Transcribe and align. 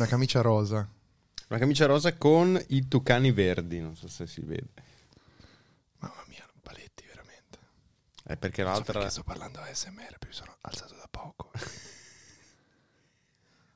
una 0.00 0.08
camicia 0.08 0.40
rosa. 0.40 0.88
Una 1.48 1.58
camicia 1.58 1.84
rosa 1.84 2.16
con 2.16 2.58
i 2.68 2.88
tucani 2.88 3.32
verdi, 3.32 3.80
non 3.80 3.94
so 3.96 4.08
se 4.08 4.26
si 4.26 4.40
vede. 4.40 4.68
Mamma 5.98 6.24
mia, 6.26 6.46
Paletti, 6.62 7.04
veramente. 7.06 7.58
È 8.22 8.36
perché 8.36 8.62
Non 8.62 8.70
so 8.70 8.76
l'altra... 8.78 8.92
perché 8.94 9.10
sto 9.10 9.22
parlando 9.24 9.60
ASMR, 9.60 10.16
perché 10.18 10.32
sono 10.34 10.56
alzato 10.62 10.94
da 10.94 11.06
poco. 11.10 11.50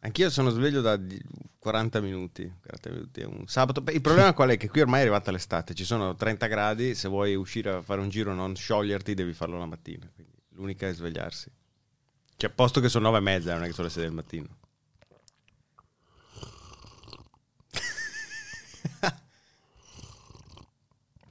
Anch'io 0.01 0.31
sono 0.31 0.49
sveglio 0.51 0.81
da 0.81 0.97
di- 0.97 1.21
40 1.59 2.01
minuti. 2.01 2.51
40 2.63 2.91
minuti 2.91 3.21
è 3.21 3.25
un 3.25 3.47
sabato. 3.47 3.83
Il 3.91 4.01
problema 4.01 4.33
qual 4.33 4.51
è? 4.51 4.57
Che 4.57 4.69
qui 4.69 4.81
ormai 4.81 5.01
è 5.01 5.03
arrivata 5.03 5.31
l'estate, 5.31 5.75
ci 5.75 5.85
sono 5.85 6.15
30 6.15 6.47
gradi, 6.47 6.95
se 6.95 7.09
vuoi 7.09 7.35
uscire 7.35 7.71
a 7.71 7.83
fare 7.83 8.01
un 8.01 8.09
giro 8.09 8.31
e 8.33 8.35
non 8.35 8.57
scioglierti 8.57 9.13
devi 9.13 9.35
farlo 9.35 9.59
la 9.59 9.67
mattina. 9.67 10.09
Quindi 10.15 10.33
l'unica 10.53 10.89
è 10.89 10.95
svegliarsi. 10.95 11.51
Cioè, 12.37 12.51
a 12.51 12.53
posto 12.55 12.81
che 12.81 12.89
sono 12.89 13.05
9 13.07 13.19
e 13.19 13.21
mezza, 13.21 13.53
non 13.53 13.65
è 13.65 13.67
che 13.67 13.73
sono 13.73 13.89
le 13.89 13.93
6 13.93 14.03
del 14.03 14.13
mattino. 14.13 14.57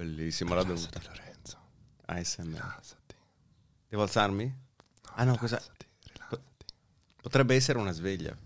Bellissimo 0.03 0.53
la. 0.53 0.63
Rilassati, 0.63 1.07
Lorenzo. 1.07 1.57
ASMR. 2.05 2.43
Rilassati. 2.45 3.15
Devo 3.87 4.01
alzarmi? 4.01 4.55
Ah 5.15 5.23
no, 5.23 5.37
cosa? 5.37 5.55
Rilassati. 5.57 5.85
Potrebbe 7.21 7.55
essere 7.55 7.77
una 7.77 7.91
sveglia. 7.91 8.37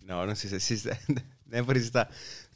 No, 0.00 0.24
non 0.24 0.36
si, 0.36 0.46
si, 0.48 0.60
si 0.60 0.76
si 1.80 1.86
sta 1.86 2.08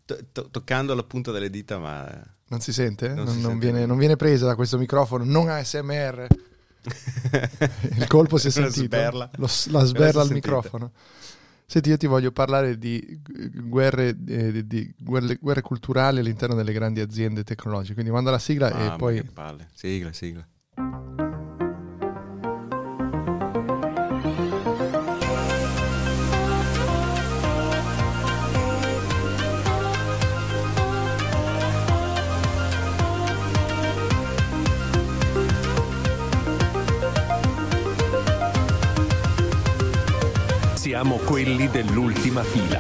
to- 0.05 0.27
to- 0.30 0.50
toccando 0.50 0.94
la 0.94 1.02
punta 1.02 1.32
delle 1.32 1.50
dita, 1.50 1.78
ma... 1.78 2.06
Non 2.48 2.60
si 2.60 2.72
sente? 2.72 3.08
Non 3.08 3.24
Non, 3.24 3.34
si 3.34 3.41
non 3.41 3.50
sente 3.52 3.70
viene, 3.70 3.86
non 3.86 3.96
viene 3.96 4.16
presa 4.16 4.46
da 4.46 4.55
questo 4.55 4.77
microfono, 4.77 5.24
non 5.24 5.48
ASMR. 5.48 6.27
Il 7.96 8.06
colpo 8.08 8.36
si 8.38 8.48
è 8.48 8.50
sentito. 8.50 8.84
sberla. 8.84 9.30
Lo 9.36 9.48
la 9.70 9.84
sberla 9.84 10.20
al 10.20 10.27
sentita. 10.28 10.32
microfono. 10.55 10.92
Senti, 11.70 11.88
io 11.88 11.96
ti 11.96 12.08
voglio 12.08 12.32
parlare 12.32 12.76
di 12.78 13.20
guerre, 13.62 14.08
eh, 14.26 14.50
di- 14.50 14.66
di 14.66 14.94
guerre, 14.98 15.36
guerre 15.36 15.60
culturali 15.60 16.18
all'interno 16.18 16.56
delle 16.56 16.72
grandi 16.72 16.98
aziende 16.98 17.44
tecnologiche. 17.44 17.94
Quindi 17.94 18.10
manda 18.10 18.32
la 18.32 18.40
sigla 18.40 18.70
Mamma, 18.70 18.94
e 18.94 18.96
poi... 18.96 19.18
Sigla, 19.72 20.12
sigla. 20.12 20.44
Siamo 41.01 41.17
quelli 41.17 41.67
dell'ultima 41.70 42.43
fila. 42.43 42.79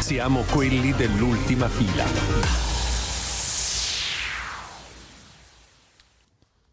Siamo 0.00 0.42
quelli 0.50 0.92
dell'ultima 0.92 1.68
fila. 1.68 2.04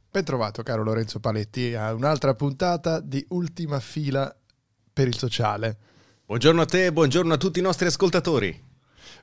Ben 0.10 0.24
trovato, 0.24 0.64
caro 0.64 0.82
Lorenzo 0.82 1.20
Paletti, 1.20 1.76
a 1.76 1.94
un'altra 1.94 2.34
puntata 2.34 3.00
di 3.00 3.24
Ultima 3.30 3.80
Fila 3.80 4.36
per 4.94 5.08
il 5.08 5.18
sociale. 5.18 5.78
Buongiorno 6.26 6.62
a 6.62 6.66
te 6.66 6.94
buongiorno 6.94 7.34
a 7.34 7.38
tutti 7.38 7.60
i 7.60 7.64
nostri 7.64 7.88
ascoltatori. 7.88 8.72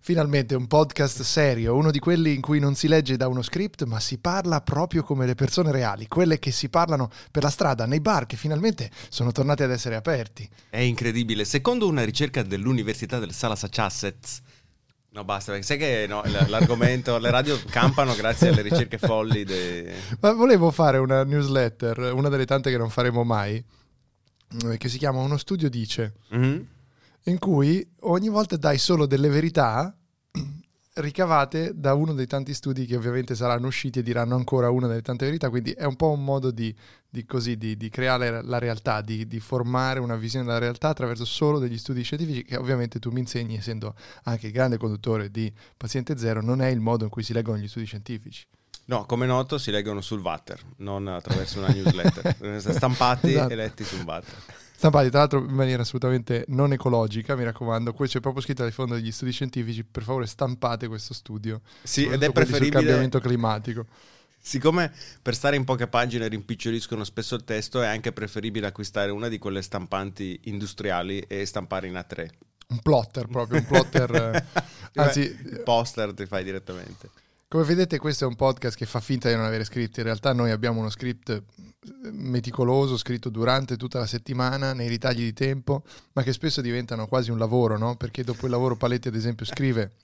Finalmente 0.02 0.54
un 0.54 0.66
podcast 0.66 1.22
serio, 1.22 1.76
uno 1.76 1.90
di 1.90 1.98
quelli 1.98 2.34
in 2.34 2.40
cui 2.40 2.58
non 2.58 2.74
si 2.74 2.88
legge 2.88 3.16
da 3.16 3.28
uno 3.28 3.42
script, 3.42 3.84
ma 3.84 4.00
si 4.00 4.18
parla 4.18 4.62
proprio 4.62 5.02
come 5.02 5.26
le 5.26 5.34
persone 5.34 5.70
reali, 5.72 6.08
quelle 6.08 6.38
che 6.38 6.50
si 6.50 6.70
parlano 6.70 7.10
per 7.30 7.42
la 7.42 7.50
strada, 7.50 7.84
nei 7.84 8.00
bar, 8.00 8.26
che 8.26 8.36
finalmente 8.36 8.90
sono 9.10 9.30
tornati 9.30 9.62
ad 9.62 9.70
essere 9.70 9.96
aperti. 9.96 10.48
È 10.70 10.78
incredibile. 10.78 11.44
Secondo 11.44 11.86
una 11.86 12.02
ricerca 12.02 12.42
dell'Università 12.42 13.18
del 13.18 13.34
Massachusetts... 13.38 14.40
No, 15.12 15.24
basta, 15.24 15.50
perché 15.50 15.66
sai 15.66 15.76
che 15.76 16.06
no, 16.08 16.22
l'argomento, 16.46 17.18
le 17.18 17.30
radio 17.30 17.58
campano 17.68 18.14
grazie 18.14 18.48
alle 18.48 18.62
ricerche 18.62 18.96
folli 18.96 19.44
de... 19.44 19.92
Ma 20.20 20.32
volevo 20.32 20.70
fare 20.70 20.98
una 20.98 21.24
newsletter, 21.24 22.12
una 22.14 22.28
delle 22.28 22.46
tante 22.46 22.70
che 22.70 22.78
non 22.78 22.90
faremo 22.90 23.24
mai, 23.24 23.62
che 24.78 24.88
si 24.88 24.98
chiama 24.98 25.20
Uno 25.20 25.36
studio 25.36 25.68
dice, 25.70 26.14
Mhm. 26.30 26.66
in 27.24 27.38
cui 27.38 27.86
ogni 28.00 28.28
volta 28.28 28.56
dai 28.56 28.78
solo 28.78 29.06
delle 29.06 29.28
verità 29.28 29.94
ricavate 30.94 31.72
da 31.74 31.94
uno 31.94 32.12
dei 32.14 32.26
tanti 32.26 32.52
studi 32.52 32.84
che 32.84 32.96
ovviamente 32.96 33.34
saranno 33.34 33.68
usciti 33.68 34.00
e 34.00 34.02
diranno 34.02 34.34
ancora 34.34 34.70
una 34.70 34.88
delle 34.88 35.02
tante 35.02 35.24
verità, 35.24 35.48
quindi 35.48 35.70
è 35.70 35.84
un 35.84 35.94
po' 35.96 36.10
un 36.10 36.24
modo 36.24 36.50
di, 36.50 36.74
di 37.08 37.24
così, 37.24 37.56
di, 37.56 37.76
di 37.76 37.88
creare 37.88 38.42
la 38.42 38.58
realtà, 38.58 39.00
di, 39.00 39.26
di 39.26 39.38
formare 39.40 40.00
una 40.00 40.16
visione 40.16 40.44
della 40.44 40.58
realtà 40.58 40.88
attraverso 40.88 41.24
solo 41.24 41.58
degli 41.58 41.78
studi 41.78 42.02
scientifici 42.02 42.42
che 42.42 42.56
ovviamente 42.56 42.98
tu 42.98 43.10
mi 43.10 43.20
insegni, 43.20 43.56
essendo 43.56 43.94
anche 44.24 44.48
il 44.48 44.52
grande 44.52 44.78
conduttore 44.78 45.30
di 45.30 45.50
Paziente 45.76 46.18
Zero, 46.18 46.42
non 46.42 46.60
è 46.60 46.68
il 46.68 46.80
modo 46.80 47.04
in 47.04 47.10
cui 47.10 47.22
si 47.22 47.32
leggono 47.32 47.56
gli 47.58 47.68
studi 47.68 47.86
scientifici. 47.86 48.44
No, 48.90 49.06
come 49.06 49.24
noto 49.24 49.56
si 49.56 49.70
leggono 49.70 50.00
sul 50.00 50.20
Vatter, 50.20 50.60
non 50.78 51.06
attraverso 51.06 51.60
una 51.60 51.68
newsletter. 51.68 52.34
Essere 52.42 52.74
Stampati 52.74 53.30
Esatto. 53.30 53.52
e 53.52 53.54
letti 53.54 53.84
sul 53.84 54.02
Vatter. 54.02 54.34
Stampati 54.74 55.10
tra 55.10 55.20
l'altro 55.20 55.38
in 55.38 55.54
maniera 55.54 55.82
assolutamente 55.82 56.44
non 56.48 56.72
ecologica, 56.72 57.36
mi 57.36 57.44
raccomando, 57.44 57.92
questo 57.92 58.18
è 58.18 58.20
proprio 58.20 58.42
scritto 58.42 58.64
dal 58.64 58.72
fondo 58.72 58.96
degli 58.96 59.12
studi 59.12 59.30
scientifici, 59.30 59.84
per 59.84 60.02
favore 60.02 60.26
stampate 60.26 60.88
questo 60.88 61.14
studio. 61.14 61.60
Sì, 61.84 62.06
ed 62.06 62.14
è 62.14 62.16
quelli 62.16 62.24
sul 62.24 62.32
preferibile... 62.32 62.72
cambiamento 62.72 63.20
climatico. 63.20 63.86
Siccome 64.40 64.92
per 65.22 65.36
stare 65.36 65.54
in 65.54 65.62
poche 65.62 65.86
pagine 65.86 66.26
rimpiccioliscono 66.26 67.04
spesso 67.04 67.36
il 67.36 67.44
testo, 67.44 67.82
è 67.82 67.86
anche 67.86 68.10
preferibile 68.10 68.66
acquistare 68.66 69.12
una 69.12 69.28
di 69.28 69.38
quelle 69.38 69.62
stampanti 69.62 70.40
industriali 70.44 71.20
e 71.28 71.46
stampare 71.46 71.86
in 71.86 71.94
A3. 71.94 72.28
Un 72.70 72.80
plotter 72.80 73.28
proprio, 73.28 73.60
un 73.60 73.66
plotter... 73.66 74.14
eh, 74.34 75.00
anzi, 75.00 75.20
il 75.20 75.60
poster 75.64 76.12
ti 76.12 76.26
fai 76.26 76.42
direttamente. 76.42 77.28
Come 77.50 77.64
vedete 77.64 77.98
questo 77.98 78.22
è 78.22 78.28
un 78.28 78.36
podcast 78.36 78.76
che 78.76 78.86
fa 78.86 79.00
finta 79.00 79.28
di 79.28 79.34
non 79.34 79.44
avere 79.44 79.64
script, 79.64 79.96
in 79.96 80.04
realtà 80.04 80.32
noi 80.32 80.52
abbiamo 80.52 80.78
uno 80.78 80.88
script 80.88 81.30
eh, 81.30 81.42
meticoloso, 82.12 82.96
scritto 82.96 83.28
durante 83.28 83.76
tutta 83.76 83.98
la 83.98 84.06
settimana, 84.06 84.72
nei 84.72 84.86
ritagli 84.86 85.24
di 85.24 85.32
tempo, 85.32 85.82
ma 86.12 86.22
che 86.22 86.32
spesso 86.32 86.60
diventano 86.60 87.08
quasi 87.08 87.32
un 87.32 87.38
lavoro, 87.38 87.76
no? 87.76 87.96
Perché 87.96 88.22
dopo 88.22 88.44
il 88.44 88.52
lavoro 88.52 88.76
Paletti 88.76 89.08
ad 89.08 89.16
esempio 89.16 89.44
scrive 89.44 89.94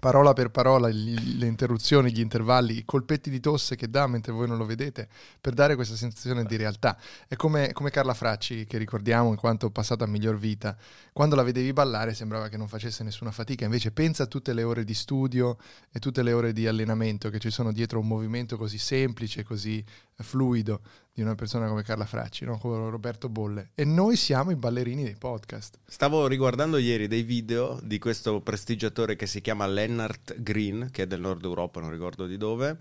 parola 0.00 0.32
per 0.32 0.50
parola 0.50 0.90
gli- 0.90 1.38
le 1.38 1.46
interruzioni, 1.46 2.10
gli 2.10 2.18
intervalli, 2.18 2.78
i 2.78 2.84
colpetti 2.84 3.30
di 3.30 3.38
tosse 3.38 3.76
che 3.76 3.88
dà 3.88 4.08
mentre 4.08 4.32
voi 4.32 4.48
non 4.48 4.56
lo 4.56 4.64
vedete, 4.64 5.08
per 5.40 5.52
dare 5.52 5.76
questa 5.76 5.94
sensazione 5.94 6.44
di 6.44 6.56
realtà. 6.56 6.98
È 7.28 7.36
come, 7.36 7.72
come 7.72 7.90
Carla 7.90 8.14
Fracci, 8.14 8.64
che 8.64 8.78
ricordiamo 8.78 9.28
in 9.28 9.36
quanto 9.36 9.70
passata 9.70 10.04
a 10.04 10.08
miglior 10.08 10.36
vita. 10.36 10.76
Quando 11.12 11.36
la 11.36 11.44
vedevi 11.44 11.72
ballare 11.72 12.14
sembrava 12.14 12.48
che 12.48 12.56
non 12.56 12.66
facesse 12.66 13.04
nessuna 13.04 13.30
fatica, 13.30 13.64
invece 13.64 13.92
pensa 13.92 14.24
a 14.24 14.26
tutte 14.26 14.52
le 14.52 14.64
ore 14.64 14.82
di 14.82 14.94
studio 14.94 15.58
e 15.92 16.00
tutte 16.00 16.22
le 16.22 16.32
ore 16.32 16.52
di 16.52 16.66
allenamento 16.66 17.30
che 17.30 17.38
ci 17.38 17.50
sono 17.50 17.70
dietro 17.70 18.00
un 18.00 18.08
movimento 18.08 18.56
così 18.56 18.78
semplice, 18.78 19.44
così 19.44 19.84
fluido 20.22 20.80
di 21.12 21.22
una 21.22 21.34
persona 21.34 21.68
come 21.68 21.82
Carla 21.82 22.06
Fracci, 22.06 22.44
no? 22.44 22.58
come 22.58 22.88
Roberto 22.88 23.28
Bolle. 23.28 23.70
E 23.74 23.84
noi 23.84 24.16
siamo 24.16 24.50
i 24.50 24.56
ballerini 24.56 25.04
dei 25.04 25.16
podcast. 25.16 25.78
Stavo 25.86 26.26
riguardando 26.26 26.78
ieri 26.78 27.08
dei 27.08 27.22
video 27.22 27.78
di 27.82 27.98
questo 27.98 28.40
prestigiatore 28.40 29.16
che 29.16 29.26
si 29.26 29.40
chiama 29.40 29.66
Lennart 29.66 30.40
Green, 30.40 30.88
che 30.90 31.02
è 31.02 31.06
del 31.06 31.20
nord 31.20 31.44
Europa, 31.44 31.80
non 31.80 31.90
ricordo 31.90 32.26
di 32.26 32.36
dove, 32.36 32.80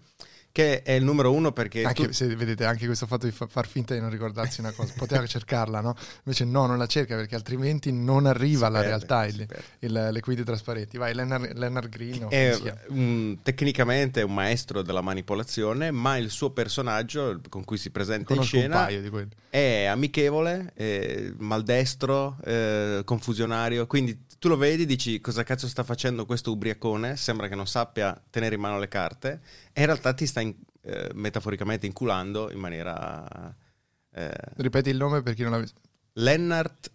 che 0.52 0.82
è 0.82 0.94
il 0.94 1.04
numero 1.04 1.32
uno 1.32 1.52
perché... 1.52 1.84
Anche 1.84 2.08
tu- 2.08 2.12
se 2.12 2.36
vedete 2.36 2.66
anche 2.66 2.86
questo 2.86 3.06
fatto 3.06 3.26
di 3.26 3.32
fa- 3.32 3.48
far 3.48 3.68
finta 3.68 3.94
di 3.94 4.00
non 4.00 4.10
ricordarsi 4.10 4.60
una 4.62 4.72
cosa, 4.72 4.94
poteva 4.98 5.26
cercarla, 5.28 5.80
no? 5.82 5.96
Invece 6.24 6.46
no, 6.46 6.66
non 6.66 6.78
la 6.78 6.88
cerca 6.88 7.16
perché 7.16 7.36
altrimenti 7.36 7.92
non 7.92 8.26
arriva 8.26 8.68
alla 8.68 8.82
realtà 8.82 9.26
il- 9.26 9.46
il- 9.80 10.10
le 10.12 10.20
guide 10.20 10.44
trasparenti. 10.44 10.98
Vai, 10.98 11.14
Lennart 11.14 11.90
Green. 11.90 12.26
È 12.30 12.58
un- 12.90 13.38
tecnicamente 13.44 14.22
è 14.22 14.24
un 14.24 14.34
maestro 14.34 14.82
della 14.82 15.02
manipolazione, 15.02 15.92
ma 15.92 16.18
il 16.18 16.30
suo 16.30 16.50
personaggio 16.52 17.40
con 17.50 17.64
cui 17.64 17.78
si 17.78 17.90
presenta 17.92 18.34
in 18.34 18.40
Conosco 18.40 18.56
un 18.58 18.62
scena 18.64 18.88
è 19.50 19.86
amichevole, 19.86 20.74
eh, 20.76 21.34
maldestro, 21.38 22.38
eh, 22.44 23.02
confusionario. 23.06 23.88
Quindi 23.88 24.26
tu 24.40 24.48
lo 24.48 24.58
vedi, 24.58 24.86
dici 24.86 25.20
cosa 25.22 25.44
cazzo 25.44 25.68
sta 25.68 25.84
facendo 25.84 26.26
questo 26.26 26.52
ubriacone? 26.52 27.16
Sembra 27.16 27.48
che 27.48 27.56
non 27.56 27.68
sappia 27.68 28.20
tenere 28.30 28.56
in 28.56 28.62
mano 28.62 28.80
le 28.80 28.88
carte, 28.88 29.42
e 29.74 29.82
in 29.82 29.86
realtà 29.86 30.14
ti 30.14 30.26
sta 30.26 30.40
in- 30.42 30.56
eh, 30.82 31.12
metaforicamente 31.14 31.86
inculando 31.86 32.50
in 32.52 32.60
maniera. 32.60 33.56
eh, 34.12 34.32
Ripeti 34.56 34.90
il 34.90 34.98
nome 34.98 35.22
per 35.22 35.34
chi 35.36 35.44
non 35.44 35.52
l'avesse... 35.52 35.74
Lennart. 36.14 36.92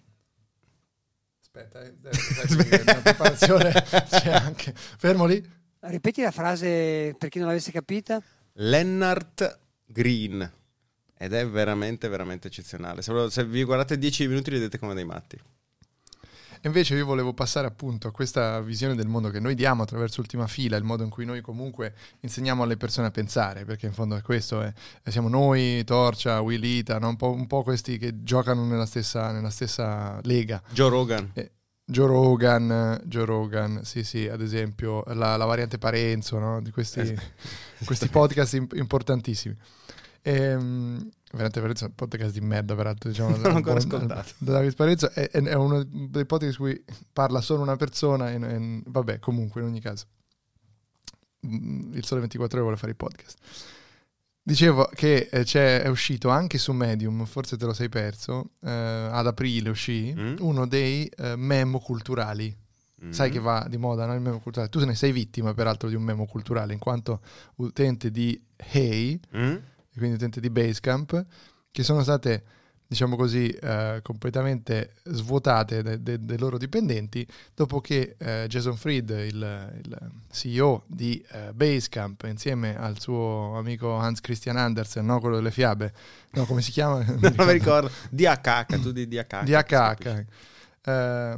Aspetta, 1.41 1.83
eh, 1.85 1.95
la 2.85 3.01
preparazione 3.01 3.73
c'è 4.11 4.33
anche. 4.33 4.73
Fermo 4.75 5.25
lì. 5.27 5.43
Ripeti 5.81 6.23
la 6.23 6.31
frase 6.33 7.15
per 7.19 7.29
chi 7.29 7.39
non 7.39 7.49
l'avesse 7.49 7.71
capita. 7.71 8.21
Lennart 8.55 9.59
Green. 9.85 10.53
Ed 11.17 11.33
è 11.33 11.47
veramente, 11.47 12.09
veramente 12.09 12.49
eccezionale. 12.49 13.03
Se, 13.03 13.31
se 13.31 13.45
vi 13.45 13.63
guardate 13.63 13.99
10 13.99 14.27
minuti, 14.27 14.51
vedete 14.51 14.79
come 14.79 14.95
dei 14.95 15.05
matti. 15.05 15.39
Invece 16.65 16.95
io 16.95 17.05
volevo 17.05 17.35
passare 17.35 17.67
appunto 17.67 18.09
a 18.09 18.11
questa 18.11 18.61
visione 18.61 18.95
del 18.95 19.07
mondo 19.07 19.29
che 19.29 19.39
noi 19.39 19.55
diamo 19.55 19.83
attraverso 19.83 20.21
Ultima 20.21 20.47
Fila, 20.47 20.77
il 20.77 20.85
modo 20.85 21.03
in 21.03 21.11
cui 21.11 21.27
noi 21.27 21.43
comunque 21.43 21.95
insegniamo 22.21 22.63
alle 22.63 22.77
persone 22.77 23.09
a 23.09 23.11
pensare, 23.11 23.65
perché 23.65 23.87
in 23.87 23.93
fondo 23.93 24.17
è 24.17 24.23
questo, 24.23 24.63
è, 24.63 24.73
siamo 25.05 25.29
noi, 25.29 25.85
Torcia, 25.85 26.41
Willita, 26.41 26.99
no? 26.99 27.09
un, 27.09 27.17
po', 27.17 27.33
un, 27.33 27.47
po', 27.47 27.63
questi 27.63 27.99
che 27.99 28.23
giocano 28.23 28.65
nella 28.65 28.87
stessa, 28.87 29.31
nella 29.31 29.51
stessa 29.51 30.19
lega. 30.23 30.63
Joe 30.71 30.89
Rogan. 30.89 31.31
E, 31.35 31.51
Joe 31.87 32.07
Rogan, 32.07 33.03
Joe 33.05 33.27
Rogan, 33.27 33.81
sì 33.85 34.03
sì, 34.05 34.27
ad 34.27 34.41
esempio 34.41 35.03
la, 35.09 35.37
la 35.37 35.45
variante 35.45 35.77
Parenzo, 35.77 36.39
no? 36.39 36.63
di 36.63 36.71
questi, 36.71 37.01
Eh. 37.01 37.19
questi 37.85 38.09
podcast 38.11 38.55
imp- 38.55 38.75
importantissimi. 38.75 39.55
Ehm, 40.27 41.09
veramente 41.33 41.61
Parenzo 41.61 41.85
è 41.85 41.89
un 41.89 41.95
podcast 41.95 42.33
di 42.33 42.41
merda, 42.41 42.75
peraltro. 42.75 43.11
Diciamo, 43.11 43.31
Non 43.31 43.41
l'ho 43.43 43.49
ancora 43.49 43.81
buon- 43.81 43.95
ascoltato. 43.95 44.33
da 44.39 44.53
David 44.53 44.75
Parenzo 44.75 45.11
è, 45.11 45.29
è- 45.31 45.43
è 45.43 45.55
uno 45.55 45.83
dei 45.85 46.25
podcast 46.25 46.59
in 46.59 46.65
cui 46.65 46.85
parla 47.13 47.41
solo 47.43 47.61
una 47.63 47.77
persona. 47.77 48.31
E, 48.31 48.41
e- 48.41 48.83
vabbè, 48.87 49.19
comunque, 49.19 49.61
in 49.61 49.67
ogni 49.69 49.81
caso, 49.81 50.07
Mm, 51.47 51.93
il 51.93 52.07
Sole 52.07 52.21
24 52.21 52.57
Ore 52.57 52.63
vuole 52.65 52.79
fare 52.79 52.93
i 52.93 52.95
podcast. 52.95 53.37
Dicevo 54.43 54.89
che 54.95 55.29
eh, 55.31 55.45
c'è, 55.45 55.83
è 55.83 55.89
uscito 55.89 56.31
anche 56.31 56.57
su 56.57 56.73
Medium, 56.73 57.27
forse 57.27 57.59
te 57.59 57.67
lo 57.67 57.75
sei 57.75 57.91
perso, 57.91 58.53
eh, 58.63 58.71
ad 58.71 59.27
aprile 59.27 59.69
uscì, 59.69 60.15
Mm. 60.17 60.37
uno 60.41 60.67
dei 60.67 61.05
eh, 61.07 61.37
memo 61.37 61.81
culturali. 61.81 62.57
Sai 63.11 63.31
che 63.31 63.39
va 63.39 63.67
di 63.69 63.77
moda 63.77 64.07
no? 64.07 64.15
il 64.15 64.23
memo 64.23 64.41
culturale. 64.41 64.71
Tu 64.71 64.83
ne 64.87 64.95
sei 64.95 65.13
vittima, 65.13 65.53
peraltro, 65.53 65.91
di 65.91 65.95
un 65.95 66.03
memo 66.03 66.25
culturale, 66.25 66.73
in 66.73 66.79
quanto 66.79 67.21
utente 67.57 68.11
di 68.11 68.43
Hey, 68.57 69.21
Mm? 69.37 69.57
E 69.95 69.99
quindi 69.99 70.17
utente 70.17 70.41
di 70.41 70.51
Basecamp, 70.51 71.25
che 71.71 71.83
sono 71.83 72.03
state, 72.03 72.43
diciamo 72.87 73.17
così, 73.17 73.49
eh, 73.49 74.01
completamente 74.03 74.95
svuotate 75.05 75.83
dai 75.83 76.03
dai- 76.03 76.25
dai 76.25 76.39
loro 76.39 76.59
dipendenti 76.59 77.27
dopo 77.55 77.81
che 77.81 78.17
eh, 78.19 78.47
Jason 78.49 78.77
Fried, 78.77 79.11
il, 79.11 79.81
il 79.85 80.11
CEO 80.31 80.85
di 80.87 81.25
eh, 81.31 81.53
Basecamp, 81.53 82.25
insieme 82.29 82.77
al 82.77 83.01
suo 83.01 83.57
amico 83.57 83.95
Hans 83.95 84.21
Christian 84.21 84.57
Andersen, 84.57 85.05
no? 85.07 85.21
quello 85.21 85.37
delle 85.37 85.51
fiabe, 85.51 85.93
no, 86.33 86.45
come 86.45 86.61
si 86.63 86.71
chiama? 86.73 87.03
Non 87.07 87.47
mi 87.47 87.53
ricordo. 87.53 87.91
DHH, 88.11 88.81
tu 88.81 88.93
di 88.93 89.07
DHH. 89.09 89.45
DHH. 89.45 90.25
eh, 90.85 91.37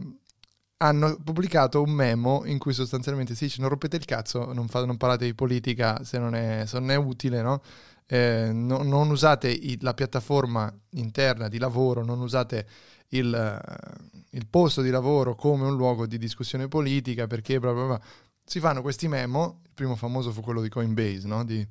hanno 0.79 1.17
pubblicato 1.25 1.81
un 1.83 1.91
memo 1.91 2.43
in 2.45 2.59
cui 2.59 2.75
sostanzialmente 2.75 3.35
si 3.35 3.45
dice 3.45 3.61
non 3.61 3.71
rompete 3.71 3.97
il 3.97 4.05
cazzo, 4.05 4.53
non, 4.53 4.69
fa- 4.69 4.85
non 4.85 4.97
parlate 4.99 5.25
di 5.25 5.35
politica 5.35 6.05
se 6.05 6.19
non 6.19 6.35
è, 6.35 6.65
se 6.67 6.79
non 6.79 6.91
è 6.91 6.97
utile, 6.97 7.41
no? 7.41 7.63
Eh, 8.09 8.51
no- 8.53 8.83
non 8.83 9.11
usate 9.11 9.49
i- 9.51 9.79
la 9.81 9.93
piattaforma 9.95 10.73
interna 10.91 11.49
di 11.49 11.59
lavoro, 11.59 12.05
non 12.05 12.21
usate 12.21 12.67
il, 13.09 13.35
eh, 13.35 14.17
il 14.31 14.47
posto 14.47 14.81
di 14.83 14.91
lavoro 14.91 15.35
come 15.35 15.65
un 15.65 15.77
luogo 15.77 16.07
di 16.07 16.19
discussione 16.19 16.69
politica 16.69 17.27
perché 17.27 17.59
bla 17.59 17.73
bla 17.73 17.85
bla. 17.87 18.01
Si 18.45 18.61
fanno 18.61 18.81
questi 18.81 19.09
memo, 19.09 19.61
il 19.65 19.71
primo 19.75 19.97
famoso 19.97 20.31
fu 20.31 20.41
quello 20.41 20.63
di 20.63 20.69
Coinbase, 20.69 21.27
no? 21.27 21.45
di, 21.45 21.67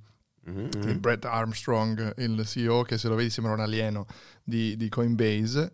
Mm, 0.48 0.68
di. 0.68 0.94
Brett 1.00 1.26
Armstrong, 1.26 2.14
il 2.20 2.46
CEO 2.46 2.84
che 2.84 2.98
se 3.00 3.08
lo 3.08 3.16
vedi 3.16 3.30
sembra 3.32 3.54
un 3.54 3.62
alieno 3.62 4.06
di, 4.44 4.76
di 4.76 4.90
Coinbase, 4.90 5.72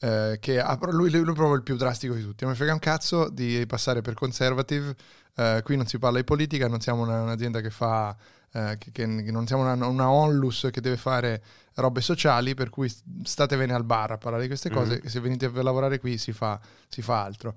eh, 0.00 0.38
che 0.40 0.60
ha, 0.60 0.78
lui, 0.90 1.10
lui 1.10 1.20
è 1.20 1.24
proprio 1.24 1.54
il 1.54 1.62
più 1.62 1.76
drastico 1.76 2.14
di 2.14 2.22
tutti. 2.22 2.42
Non 2.44 2.52
mi 2.52 2.56
frega 2.56 2.72
un 2.72 2.78
cazzo 2.78 3.28
di 3.28 3.64
passare 3.66 4.00
per 4.00 4.14
conservative, 4.14 4.94
eh, 5.36 5.60
qui 5.64 5.76
non 5.76 5.86
si 5.86 5.98
parla 5.98 6.18
di 6.18 6.24
politica, 6.24 6.68
non 6.68 6.80
siamo 6.80 7.02
una- 7.02 7.22
un'azienda 7.22 7.60
che 7.60 7.70
fa, 7.70 8.16
eh, 8.52 8.76
che, 8.78 8.90
che- 8.92 9.06
non 9.06 9.46
siamo 9.46 9.62
una, 9.62 9.86
una 9.86 10.10
onlus 10.10 10.68
che 10.70 10.80
deve 10.80 10.96
fare 10.96 11.42
robe 11.74 12.00
sociali, 12.00 12.54
per 12.54 12.70
cui 12.70 12.92
statevene 13.24 13.72
al 13.72 13.84
bar 13.84 14.12
a 14.12 14.18
parlare 14.18 14.42
di 14.42 14.48
queste 14.48 14.70
cose, 14.70 15.00
e 15.02 15.08
se 15.08 15.18
venite 15.20 15.46
a 15.46 15.62
lavorare 15.62 15.98
qui 15.98 16.18
si 16.18 16.32
fa, 16.32 16.60
si 16.88 17.02
fa 17.02 17.22
altro. 17.22 17.54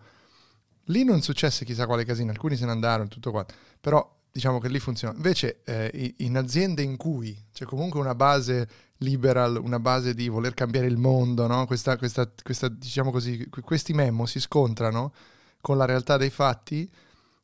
Lì 0.85 1.03
non 1.03 1.21
successe 1.21 1.65
chissà 1.65 1.85
quale 1.85 2.05
casino, 2.05 2.31
alcuni 2.31 2.55
se 2.55 2.65
ne 2.65 2.71
andarono, 2.71 3.09
tutto 3.09 3.29
qua, 3.31 3.45
però 3.79 4.15
diciamo 4.31 4.59
che 4.59 4.69
lì 4.69 4.79
funziona. 4.79 5.13
Invece 5.15 5.61
eh, 5.65 6.13
in 6.19 6.37
aziende 6.37 6.81
in 6.81 6.95
cui 6.95 7.37
c'è 7.53 7.65
comunque 7.65 7.99
una 7.99 8.15
base 8.15 8.67
liberal, 8.99 9.57
una 9.57 9.79
base 9.79 10.13
di 10.13 10.27
voler 10.27 10.53
cambiare 10.53 10.87
il 10.87 10.97
mondo, 10.97 11.47
no? 11.47 11.65
questa, 11.65 11.97
questa, 11.97 12.29
questa, 12.43 12.67
diciamo 12.67 13.11
così, 13.11 13.47
que- 13.49 13.61
questi 13.61 13.93
memo 13.93 14.25
si 14.25 14.39
scontrano 14.39 15.13
con 15.61 15.77
la 15.77 15.85
realtà 15.85 16.17
dei 16.17 16.29
fatti 16.29 16.89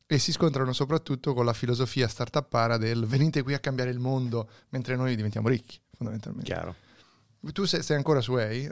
e 0.06 0.18
si 0.18 0.32
scontrano 0.32 0.72
soprattutto 0.72 1.34
con 1.34 1.44
la 1.44 1.52
filosofia 1.52 2.08
startuppara 2.08 2.76
del 2.76 3.06
venite 3.06 3.42
qui 3.42 3.54
a 3.54 3.58
cambiare 3.58 3.90
il 3.90 3.98
mondo 3.98 4.48
mentre 4.70 4.96
noi 4.96 5.16
diventiamo 5.16 5.48
ricchi, 5.48 5.78
fondamentalmente. 5.96 6.50
Chiaro. 6.50 6.74
Tu 7.52 7.64
sei, 7.64 7.82
sei 7.82 7.96
ancora 7.96 8.20
su 8.20 8.32
Way? 8.32 8.70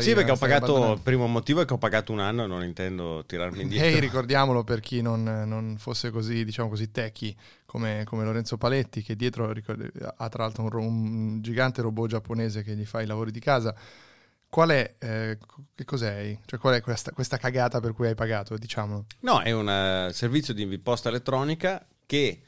Sì, 0.00 0.14
perché 0.14 0.30
ho 0.30 0.36
pagato, 0.36 0.92
il 0.92 1.00
primo 1.00 1.26
motivo 1.26 1.60
è 1.60 1.64
che 1.64 1.72
ho 1.72 1.78
pagato 1.78 2.12
un 2.12 2.18
anno 2.18 2.44
e 2.44 2.46
non 2.46 2.64
intendo 2.64 3.24
tirarmi 3.26 3.62
indietro. 3.62 3.86
Ehi, 3.86 4.00
ricordiamolo 4.00 4.64
per 4.64 4.80
chi 4.80 5.02
non, 5.02 5.22
non 5.22 5.76
fosse 5.78 6.10
così, 6.10 6.44
diciamo 6.44 6.68
così, 6.68 6.90
techy 6.90 7.34
come, 7.66 8.04
come 8.04 8.24
Lorenzo 8.24 8.56
Paletti, 8.56 9.02
che 9.02 9.14
dietro 9.14 9.52
ricordi- 9.52 9.90
ha 10.16 10.28
tra 10.28 10.42
l'altro 10.42 10.64
un, 10.64 10.86
un 10.86 11.42
gigante 11.42 11.80
robot 11.82 12.08
giapponese 12.08 12.62
che 12.62 12.74
gli 12.74 12.84
fa 12.84 13.00
i 13.02 13.06
lavori 13.06 13.30
di 13.30 13.40
casa. 13.40 13.74
Qual 14.50 14.70
è, 14.70 14.94
eh, 14.98 15.38
che 15.74 15.84
cos'è? 15.84 16.36
Cioè, 16.44 16.58
qual 16.58 16.74
è 16.74 16.80
questa, 16.80 17.12
questa 17.12 17.36
cagata 17.36 17.80
per 17.80 17.92
cui 17.92 18.06
hai 18.06 18.14
pagato, 18.14 18.56
diciamolo? 18.56 19.04
No, 19.20 19.40
è 19.40 19.52
un 19.52 19.68
eh, 19.68 20.12
servizio 20.12 20.54
di 20.54 20.78
posta 20.78 21.10
elettronica 21.10 21.86
che 22.06 22.40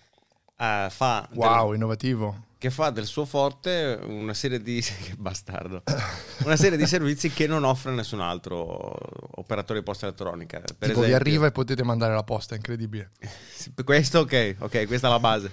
eh, 0.57 0.87
fa 0.91 1.29
Wow, 1.33 1.75
innovativo. 1.75 2.49
Che 2.61 2.69
fa 2.69 2.91
del 2.91 3.07
suo 3.07 3.25
forte 3.25 3.99
una 4.03 4.35
serie 4.35 4.61
di 4.61 4.85
una 6.45 6.57
serie 6.57 6.77
di 6.77 6.87
servizi 6.87 7.31
che 7.31 7.47
non 7.47 7.65
offre 7.65 7.91
nessun 7.91 8.21
altro 8.21 8.95
operatore 9.37 9.79
di 9.79 9.85
posta 9.85 10.05
elettronica. 10.05 10.59
Per 10.59 10.89
tipo, 10.89 11.01
vi 11.01 11.07
esempio 11.07 11.17
arriva 11.17 11.47
e 11.47 11.53
potete 11.53 11.83
mandare 11.83 12.13
la 12.13 12.23
posta, 12.23 12.55
incredibile. 12.55 13.13
questo 13.83 14.19
ok 14.19 14.57
ok 14.59 14.87
questa 14.87 15.07
è 15.07 15.11
la 15.11 15.19
base. 15.19 15.51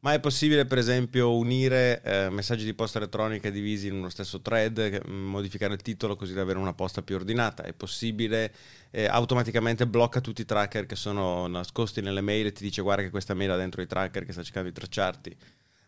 Ma 0.00 0.14
è 0.14 0.18
possibile 0.18 0.64
per 0.64 0.78
esempio 0.78 1.36
unire 1.36 2.02
eh, 2.02 2.28
messaggi 2.28 2.64
di 2.64 2.74
posta 2.74 2.98
elettronica 2.98 3.48
divisi 3.48 3.86
in 3.86 3.94
uno 3.94 4.08
stesso 4.08 4.40
thread 4.40 5.00
mm, 5.06 5.26
modificare 5.28 5.74
il 5.74 5.80
titolo 5.80 6.16
così 6.16 6.34
da 6.34 6.40
avere 6.40 6.58
una 6.58 6.74
posta 6.74 7.02
più 7.02 7.14
ordinata? 7.14 7.62
È 7.62 7.72
possibile? 7.72 8.52
Eh, 8.90 9.06
automaticamente 9.06 9.86
blocca 9.86 10.20
tutti 10.20 10.40
i 10.40 10.44
tracker 10.44 10.86
che 10.86 10.96
sono 10.96 11.46
nascosti 11.46 12.00
nelle 12.00 12.20
mail 12.20 12.46
e 12.46 12.52
ti 12.52 12.64
dice 12.64 12.82
guarda 12.82 13.04
che 13.04 13.10
questa 13.10 13.32
mail 13.32 13.52
ha 13.52 13.56
dentro 13.56 13.80
i 13.80 13.86
tracker 13.86 14.24
che 14.24 14.32
sta 14.32 14.42
cercando 14.42 14.70
di 14.70 14.74
tracciarti 14.74 15.36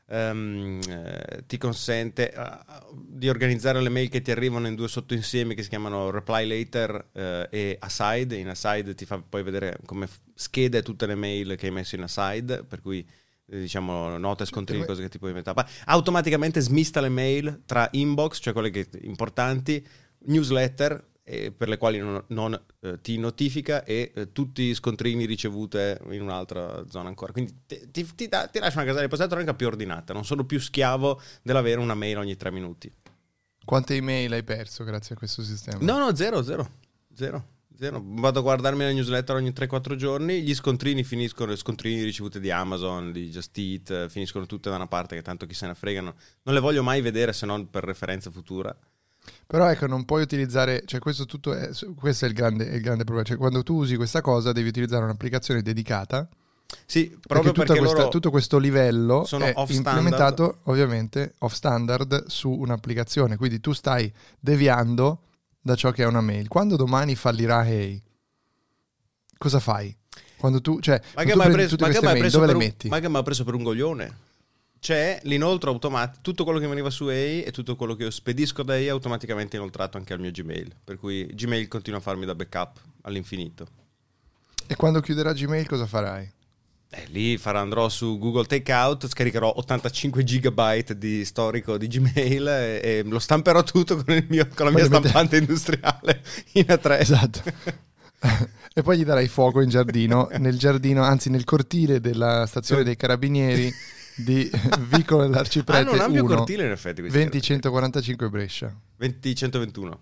Ehm, 0.06 0.80
eh, 0.86 1.44
ti 1.46 1.56
consente 1.56 2.30
eh, 2.30 2.58
di 3.06 3.28
organizzare 3.28 3.80
le 3.80 3.88
mail 3.88 4.08
che 4.08 4.20
ti 4.20 4.30
arrivano 4.30 4.66
in 4.66 4.74
due 4.74 4.88
sottoinsiemi 4.88 5.54
che 5.54 5.62
si 5.62 5.70
chiamano 5.70 6.10
reply 6.10 6.46
later 6.46 7.08
eh, 7.12 7.48
e 7.50 7.76
aside. 7.81 8.36
In 8.36 8.48
aside 8.48 8.94
ti 8.94 9.06
fa 9.06 9.22
poi 9.26 9.43
vedere 9.43 9.79
come 9.86 10.08
schede 10.34 10.82
tutte 10.82 11.06
le 11.06 11.14
mail 11.14 11.56
che 11.56 11.67
hai 11.67 11.72
messo 11.72 11.94
in 11.96 12.02
aside, 12.02 12.64
per 12.64 12.81
cui 12.81 13.06
eh, 13.46 13.60
diciamo 13.60 14.19
note, 14.19 14.44
scontrini, 14.44 14.81
Come- 14.81 14.93
cose 14.93 15.02
che 15.02 15.10
ti 15.10 15.19
puoi 15.19 15.32
mettere. 15.32 15.55
Pa- 15.55 15.69
Automaticamente 15.86 16.60
smista 16.60 17.00
le 17.00 17.08
mail 17.08 17.62
tra 17.64 17.88
inbox, 17.93 18.40
cioè 18.40 18.52
quelle 18.52 18.70
che 18.70 18.88
importanti, 19.02 19.86
newsletter 20.26 21.12
eh, 21.24 21.50
per 21.50 21.69
le 21.69 21.78
quali 21.78 21.98
non, 21.98 22.22
non, 22.28 22.60
eh, 22.81 23.00
ti 23.00 23.19
notifica 23.19 23.82
e 23.84 24.12
eh, 24.14 24.32
tutti 24.32 24.62
i 24.62 24.74
scontrini 24.74 25.24
ricevute 25.24 26.00
in 26.10 26.20
un'altra 26.22 26.84
zona 26.88 27.08
ancora. 27.08 27.32
Quindi 27.32 27.62
ti, 27.66 27.90
ti- 27.90 28.14
ti 28.14 28.28
dà- 28.28 28.46
ti 28.46 28.58
lascia 28.58 28.76
una 28.76 28.84
casella 28.84 29.02
di 29.02 29.08
posta 29.08 29.24
elettronica 29.24 29.54
più 29.54 29.66
ordinata, 29.66 30.12
non 30.12 30.24
sono 30.24 30.44
più 30.44 30.60
schiavo 30.60 31.20
dell'avere 31.43 31.81
una 31.81 31.94
mail 31.94 32.19
ogni 32.19 32.36
tre 32.36 32.50
minuti. 32.50 32.93
Quante 33.64 33.94
email 33.94 34.31
hai 34.32 34.44
perso 34.44 34.84
grazie 34.84 35.14
a 35.14 35.19
questo 35.19 35.43
sistema? 35.43 35.78
No, 35.81 35.98
no, 35.98 36.14
zero, 36.14 36.43
zero, 36.43 36.70
zero. 37.14 37.52
Zero. 37.76 38.00
Vado 38.04 38.38
a 38.38 38.43
guardarmi 38.43 38.84
la 38.84 38.93
newsletter 38.93 39.34
ogni 39.34 39.50
3-4 39.50 39.96
giorni. 39.96 40.43
Gli 40.43 40.54
scontrini 40.54 41.02
finiscono, 41.02 41.50
i 41.50 41.56
scontrini 41.56 42.04
ricevuti 42.04 42.38
di 42.38 42.52
Amazon, 42.52 43.10
di 43.10 43.28
Just 43.31 43.58
Eat, 43.58 43.90
eh, 43.90 44.08
finiscono 44.08 44.46
tutte 44.46 44.70
da 44.70 44.76
una 44.76 44.86
parte 44.86 45.16
che 45.16 45.22
tanto 45.22 45.44
chi 45.44 45.54
se 45.54 45.66
ne 45.66 45.74
fregano. 45.74 46.14
Non 46.44 46.54
le 46.54 46.60
voglio 46.60 46.84
mai 46.84 47.00
vedere 47.00 47.32
se 47.32 47.46
non 47.46 47.69
per 47.70 47.82
referenza 47.82 48.31
futura. 48.31 48.74
Però 49.46 49.69
ecco, 49.70 49.86
non 49.86 50.04
puoi 50.04 50.22
utilizzare, 50.22 50.82
cioè 50.86 51.00
questo 51.00 51.26
tutto 51.26 51.52
è, 51.52 51.70
questo 51.96 52.24
è 52.24 52.28
il 52.28 52.34
grande, 52.34 52.69
è 52.70 52.74
il 52.74 52.81
grande 52.81 53.04
problema, 53.04 53.26
cioè 53.26 53.36
quando 53.36 53.62
tu 53.62 53.76
usi 53.76 53.96
questa 53.96 54.20
cosa 54.20 54.52
devi 54.52 54.69
utilizzare 54.69 55.04
un'applicazione 55.04 55.62
dedicata, 55.62 56.28
Sì, 56.86 57.16
proprio 57.26 57.52
perché 57.52 57.66
perché, 57.66 57.78
questa- 57.78 57.98
loro 57.98 58.08
tutto 58.10 58.31
questo 58.31 58.58
livello 58.58 59.24
sono 59.24 59.44
è 59.44 59.54
implementato 59.69 60.60
ovviamente 60.64 61.34
off 61.38 61.52
standard 61.52 62.26
su 62.26 62.50
un'applicazione, 62.50 63.36
quindi 63.36 63.60
tu 63.60 63.72
stai 63.72 64.12
deviando 64.40 65.20
da 65.60 65.74
ciò 65.76 65.90
che 65.93 66.02
è 66.02 66.06
una 66.06 66.20
mail. 66.20 66.48
Quando 66.48 66.76
domani 66.76 67.14
fallirà 67.14 67.66
Hey, 67.66 68.02
cosa 69.38 69.60
fai? 69.60 69.96
Quando 70.36 70.60
tu, 70.60 70.81
cioè, 70.81 71.00
Ma 71.14 71.24
che 71.24 71.36
mi 71.36 71.43
hai 71.43 71.50
preso 73.22 73.38
per 73.44 73.54
un 73.54 73.62
coglione? 73.62 74.32
C'è 74.84 75.19
l'inoltro 75.22 75.70
automatico, 75.70 76.19
tutto 76.20 76.44
quello 76.44 76.58
che 76.58 76.67
veniva 76.67 76.91
su 76.91 77.08
EI 77.08 77.43
e 77.43 77.53
tutto 77.53 77.74
quello 77.74 77.94
che 77.94 78.03
io 78.03 78.10
spedisco 78.10 78.62
da 78.62 78.76
EI 78.76 78.84
è 78.84 78.91
automaticamente 78.91 79.56
inoltrato 79.56 79.96
anche 79.96 80.12
al 80.12 80.20
mio 80.20 80.31
Gmail. 80.31 80.76
Per 80.84 80.98
cui 80.98 81.24
Gmail 81.24 81.69
continua 81.69 82.00
a 82.00 82.03
farmi 82.03 82.26
da 82.26 82.34
backup 82.34 82.81
all'infinito. 83.00 83.67
E 84.67 84.76
quando 84.76 85.00
chiuderà 85.00 85.32
Gmail 85.32 85.67
cosa 85.67 85.86
farai? 85.86 86.31
Eh, 86.91 87.06
lì 87.06 87.38
farò, 87.38 87.60
andrò 87.60 87.88
su 87.88 88.19
Google 88.19 88.44
Takeout, 88.44 89.08
scaricherò 89.08 89.55
85 89.56 90.22
gigabyte 90.22 90.98
di 90.98 91.24
storico 91.24 91.79
di 91.79 91.88
Gmail 91.88 92.46
e, 92.46 92.81
e 92.82 93.03
lo 93.05 93.19
stamperò 93.19 93.62
tutto 93.62 93.96
con, 93.96 94.14
il 94.14 94.26
mio- 94.29 94.48
con 94.55 94.67
la 94.67 94.70
Poi 94.70 94.82
mia 94.82 94.82
le 94.82 94.88
mette- 94.91 95.08
stampante 95.08 95.38
industriale 95.38 96.22
in 96.53 96.64
A3. 96.69 97.00
Esatto. 97.00 97.41
e 98.74 98.82
poi 98.82 98.98
gli 98.98 99.05
darai 99.05 99.29
fuoco 99.29 99.62
in 99.62 99.70
giardino, 99.70 100.29
nel 100.36 100.58
giardino, 100.58 101.03
anzi 101.03 101.31
nel 101.31 101.44
cortile 101.44 102.00
della 102.00 102.44
stazione 102.44 102.82
dei 102.82 102.96
carabinieri 102.96 103.72
di 104.16 104.50
Vicolo 104.88 105.22
Ah, 105.22 105.26
dell'Arciprete 105.26 105.90
non 105.90 106.00
ampio 106.00 106.24
1, 106.24 106.34
cortile 106.36 106.64
in 106.66 106.70
effetti. 106.70 107.00
questi 107.00 107.18
20145 107.18 108.28
Brescia. 108.28 108.74
20-121. 109.00 109.92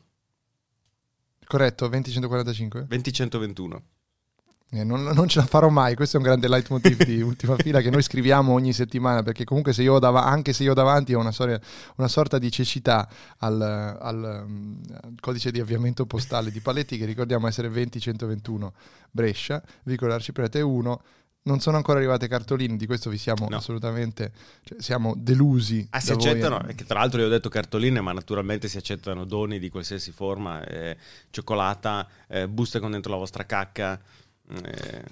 Corretto? 1.46 1.88
20145? 1.88 2.86
20-121. 2.88 3.80
Eh, 4.74 4.84
non, 4.84 5.02
non 5.02 5.28
ce 5.28 5.38
la 5.40 5.44
farò 5.44 5.68
mai, 5.68 5.94
questo 5.94 6.16
è 6.16 6.18
un 6.18 6.24
grande 6.24 6.48
leitmotiv 6.48 7.04
di 7.04 7.20
ultima 7.20 7.56
fila 7.56 7.82
che 7.82 7.90
noi 7.90 8.00
scriviamo 8.00 8.54
ogni 8.54 8.72
settimana 8.72 9.22
perché 9.22 9.44
comunque 9.44 9.74
se 9.74 9.84
dav- 9.84 10.16
anche 10.16 10.54
se 10.54 10.62
io 10.62 10.70
ho 10.70 10.74
davanti 10.74 11.12
ho 11.12 11.20
una, 11.20 11.30
storia- 11.30 11.60
una 11.96 12.08
sorta 12.08 12.38
di 12.38 12.50
cecità 12.50 13.06
al, 13.40 13.60
al, 13.60 14.44
mm, 14.48 14.74
al 15.02 15.14
codice 15.20 15.50
di 15.50 15.60
avviamento 15.60 16.06
postale 16.06 16.50
di 16.50 16.60
Paletti 16.60 16.96
che 16.96 17.04
ricordiamo 17.04 17.48
essere 17.48 17.68
20121 17.68 18.72
Brescia, 19.10 19.62
Vicolo 19.82 20.14
Arciprete 20.14 20.62
1. 20.62 21.02
Non 21.44 21.58
sono 21.58 21.76
ancora 21.76 21.98
arrivate 21.98 22.28
cartoline, 22.28 22.76
di 22.76 22.86
questo 22.86 23.10
vi 23.10 23.18
siamo 23.18 23.48
No. 23.48 23.56
assolutamente, 23.56 24.32
cioè, 24.62 24.80
siamo 24.80 25.14
delusi. 25.16 25.84
Ah, 25.90 25.98
si 25.98 26.12
voi. 26.12 26.16
accettano, 26.16 26.64
e 26.68 26.74
che 26.76 26.84
tra 26.84 27.00
l'altro 27.00 27.20
io 27.20 27.26
ho 27.26 27.30
detto 27.30 27.48
cartoline, 27.48 28.00
ma 28.00 28.12
naturalmente 28.12 28.68
si 28.68 28.76
accettano 28.76 29.24
doni 29.24 29.58
di 29.58 29.68
qualsiasi 29.68 30.12
forma, 30.12 30.64
eh, 30.64 30.96
cioccolata, 31.30 32.06
eh, 32.28 32.48
buste 32.48 32.78
con 32.78 32.92
dentro 32.92 33.10
la 33.10 33.18
vostra 33.18 33.44
cacca. 33.44 34.00
eh, 34.64 35.04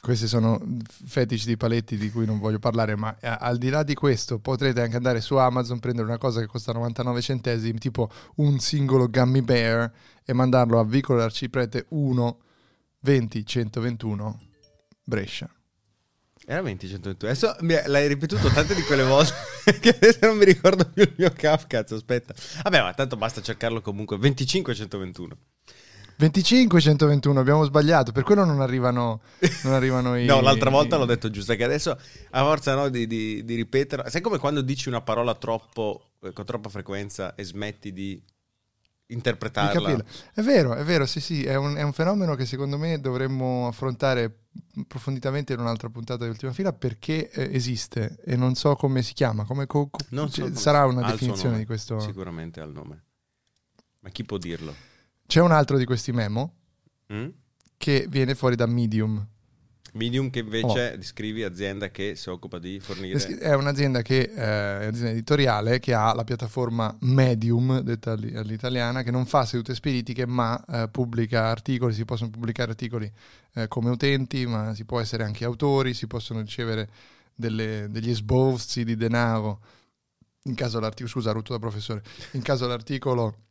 Questi 0.00 0.26
sono 0.28 0.58
fetici 1.04 1.46
di 1.46 1.56
paletti 1.58 1.96
di 1.98 2.10
cui 2.10 2.24
non 2.24 2.38
voglio 2.38 2.58
parlare, 2.58 2.96
ma 2.96 3.14
eh, 3.18 3.26
al 3.38 3.58
di 3.58 3.68
là 3.68 3.82
di 3.82 3.94
questo 3.94 4.38
potrete 4.38 4.80
anche 4.80 4.96
andare 4.96 5.20
su 5.20 5.36
Amazon, 5.36 5.78
prendere 5.80 6.06
una 6.06 6.16
cosa 6.18 6.40
che 6.40 6.46
costa 6.46 6.72
99 6.72 7.20
centesimi, 7.20 7.78
tipo 7.78 8.08
un 8.36 8.58
singolo 8.60 9.08
gummy 9.10 9.42
bear, 9.42 9.92
e 10.24 10.32
mandarlo 10.32 10.78
a 10.78 10.84
Vicolo 10.84 11.22
Arciprete 11.22 11.84
1 11.90 12.38
20 13.00 13.44
121 13.44 14.40
Brescia. 15.04 15.50
Era 16.48 16.62
20-121. 16.62 17.24
Adesso 17.24 17.56
mi- 17.60 17.74
l'hai 17.86 18.06
ripetuto 18.06 18.48
tante 18.50 18.76
di 18.76 18.82
quelle 18.82 19.02
volte 19.02 19.34
che 19.80 19.88
adesso 19.88 20.20
non 20.22 20.36
mi 20.36 20.44
ricordo 20.44 20.84
più 20.84 21.02
il 21.02 21.12
mio 21.16 21.32
cap, 21.34 21.66
cazzo, 21.66 21.96
aspetta. 21.96 22.34
Vabbè, 22.62 22.82
ma 22.82 22.94
tanto 22.94 23.16
basta 23.16 23.42
cercarlo 23.42 23.80
comunque. 23.80 24.16
25-121. 24.16 25.30
25 26.18 26.80
121, 26.80 27.38
abbiamo 27.38 27.64
sbagliato, 27.64 28.10
per 28.10 28.22
quello 28.22 28.44
non 28.44 28.62
arrivano, 28.62 29.20
non 29.64 29.74
arrivano 29.74 30.16
i... 30.18 30.24
No, 30.24 30.40
l'altra 30.40 30.70
volta 30.70 30.96
l'ho 30.96 31.04
detto 31.04 31.28
giusto, 31.28 31.54
che 31.54 31.64
adesso 31.64 31.90
a 32.30 32.40
forza 32.42 32.74
no, 32.74 32.88
di, 32.88 33.06
di, 33.06 33.44
di 33.44 33.54
ripeterla. 33.54 34.08
Sai 34.08 34.22
come 34.22 34.38
quando 34.38 34.62
dici 34.62 34.88
una 34.88 35.02
parola 35.02 35.34
troppo, 35.34 36.12
eh, 36.22 36.32
con 36.32 36.44
troppa 36.46 36.70
frequenza 36.70 37.34
e 37.34 37.44
smetti 37.44 37.92
di 37.92 38.22
interpretarla? 39.08 40.04
È 40.32 40.42
vero, 40.42 40.74
è 40.74 40.82
vero, 40.84 41.06
sì, 41.06 41.20
sì, 41.20 41.44
è 41.44 41.54
un, 41.54 41.74
è 41.76 41.82
un 41.82 41.92
fenomeno 41.92 42.34
che 42.34 42.44
secondo 42.46 42.76
me 42.78 43.00
dovremmo 43.00 43.66
affrontare 43.68 44.40
approfonditamente 44.80 45.52
in 45.52 45.60
un'altra 45.60 45.88
puntata 45.90 46.24
di 46.24 46.30
ultima 46.30 46.52
fila 46.52 46.72
perché 46.72 47.30
eh, 47.30 47.54
esiste 47.54 48.18
e 48.24 48.36
non 48.36 48.54
so 48.54 48.74
come 48.74 49.02
si 49.02 49.12
chiama, 49.14 49.44
come 49.44 49.66
co- 49.66 49.88
co- 49.88 49.98
so 50.08 50.28
cioè, 50.28 50.44
come 50.46 50.56
sarà 50.56 50.84
una 50.86 51.02
definizione 51.10 51.50
nome. 51.50 51.58
di 51.58 51.66
questo. 51.66 52.00
Sicuramente 52.00 52.60
ha 52.60 52.64
il 52.64 52.72
nome. 52.72 53.04
Ma 54.00 54.08
chi 54.10 54.24
può 54.24 54.38
dirlo? 54.38 54.74
C'è 55.26 55.40
un 55.40 55.52
altro 55.52 55.76
di 55.78 55.84
questi 55.84 56.12
memo 56.12 56.54
Mm? 57.12 57.28
che 57.76 58.06
viene 58.08 58.34
fuori 58.34 58.56
da 58.56 58.66
Medium. 58.66 59.24
Medium 59.96 60.30
che 60.30 60.40
invece 60.40 60.92
Oh. 60.92 60.96
descrivi 60.96 61.42
azienda 61.42 61.90
che 61.90 62.14
si 62.14 62.28
occupa 62.28 62.58
di 62.58 62.78
fornire... 62.80 63.18
È 63.38 63.54
un'azienda, 63.54 64.02
che, 64.02 64.20
eh, 64.20 64.34
è 64.34 64.86
un'azienda 64.86 65.10
editoriale 65.10 65.80
che 65.80 65.94
ha 65.94 66.14
la 66.14 66.24
piattaforma 66.24 66.96
Medium, 67.00 67.80
detta 67.80 68.12
alli- 68.12 68.36
all'italiana, 68.36 69.02
che 69.02 69.10
non 69.10 69.26
fa 69.26 69.44
sedute 69.44 69.74
spiritiche 69.74 70.26
ma 70.26 70.62
eh, 70.66 70.88
pubblica 70.88 71.46
articoli, 71.46 71.94
si 71.94 72.04
possono 72.04 72.30
pubblicare 72.30 72.70
articoli 72.70 73.10
eh, 73.54 73.68
come 73.68 73.90
utenti, 73.90 74.46
ma 74.46 74.74
si 74.74 74.84
può 74.84 75.00
essere 75.00 75.24
anche 75.24 75.44
autori, 75.44 75.94
si 75.94 76.06
possono 76.06 76.40
ricevere 76.40 76.88
delle- 77.34 77.88
degli 77.90 78.10
esborsi 78.10 78.84
di 78.84 78.96
denaro, 78.96 79.60
in 80.44 80.54
caso 80.54 80.78
l'articolo, 80.78 81.08
scusa, 81.08 81.32
rotto 81.32 81.52
da 81.52 81.58
professore, 81.58 82.02
in 82.32 82.42
caso 82.42 82.66
l'articolo 82.66 83.45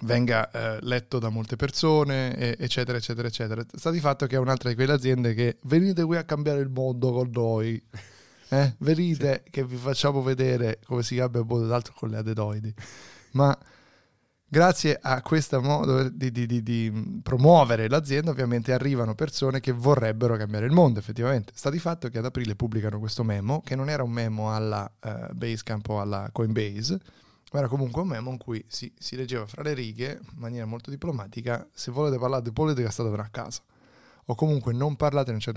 venga 0.00 0.50
eh, 0.50 0.78
letto 0.82 1.18
da 1.18 1.28
molte 1.28 1.56
persone, 1.56 2.36
e- 2.36 2.56
eccetera, 2.58 2.98
eccetera, 2.98 3.28
eccetera. 3.28 3.64
Sta 3.72 3.90
di 3.90 4.00
fatto 4.00 4.26
che 4.26 4.36
è 4.36 4.38
un'altra 4.38 4.68
di 4.68 4.74
quelle 4.74 4.92
aziende 4.92 5.34
che 5.34 5.58
venite 5.64 6.04
qui 6.04 6.16
a 6.16 6.24
cambiare 6.24 6.60
il 6.60 6.70
mondo 6.70 7.12
con 7.12 7.30
noi. 7.32 7.82
Eh? 8.52 8.74
Venite 8.80 9.44
che 9.48 9.64
vi 9.64 9.76
facciamo 9.76 10.20
vedere 10.20 10.78
come 10.84 11.02
si 11.02 11.16
cambia 11.16 11.40
il 11.40 11.46
mondo, 11.46 11.66
d'altro 11.66 11.94
con 11.96 12.10
le 12.10 12.18
adedoidi. 12.18 12.74
Ma 13.30 13.56
grazie 14.46 14.98
a 15.00 15.22
questo 15.22 15.62
modo 15.62 16.10
di, 16.10 16.30
di- 16.30 16.44
di- 16.44 16.62
di 16.62 17.20
promuovere 17.22 17.88
l'azienda, 17.88 18.30
ovviamente 18.30 18.74
arrivano 18.74 19.14
persone 19.14 19.60
che 19.60 19.72
vorrebbero 19.72 20.36
cambiare 20.36 20.66
il 20.66 20.72
mondo, 20.72 20.98
effettivamente. 20.98 21.52
Sta 21.54 21.70
di 21.70 21.78
fatto 21.78 22.10
che 22.10 22.18
ad 22.18 22.26
aprile 22.26 22.54
pubblicano 22.54 22.98
questo 22.98 23.24
memo, 23.24 23.62
che 23.64 23.74
non 23.74 23.88
era 23.88 24.02
un 24.02 24.10
memo 24.10 24.54
alla 24.54 24.86
eh, 25.00 25.28
Basecamp 25.32 25.88
o 25.88 26.02
alla 26.02 26.28
Coinbase, 26.30 27.00
ma 27.52 27.58
era 27.60 27.68
comunque 27.68 28.02
un 28.02 28.08
memo 28.08 28.30
in 28.30 28.38
cui 28.38 28.64
si, 28.68 28.92
si 28.98 29.14
leggeva 29.16 29.46
fra 29.46 29.62
le 29.62 29.74
righe, 29.74 30.20
in 30.32 30.38
maniera 30.38 30.64
molto 30.66 30.90
diplomatica, 30.90 31.68
se 31.72 31.90
volete 31.90 32.18
parlare 32.18 32.42
di 32.42 32.52
politica 32.52 32.90
statevene 32.90 33.22
a 33.22 33.28
casa. 33.28 33.62
O 34.26 34.34
comunque 34.34 34.72
non 34.72 34.96
parlate, 34.96 35.30
non 35.30 35.40
c'è... 35.40 35.52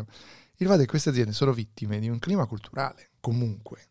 Il 0.58 0.68
fatto 0.68 0.80
è 0.80 0.84
che 0.84 0.90
queste 0.90 1.10
aziende 1.10 1.32
sono 1.34 1.54
vittime 1.54 2.00
di 2.00 2.10
un 2.10 2.20
clima 2.20 2.46
culturale, 2.46 3.10
comunque, 3.20 3.88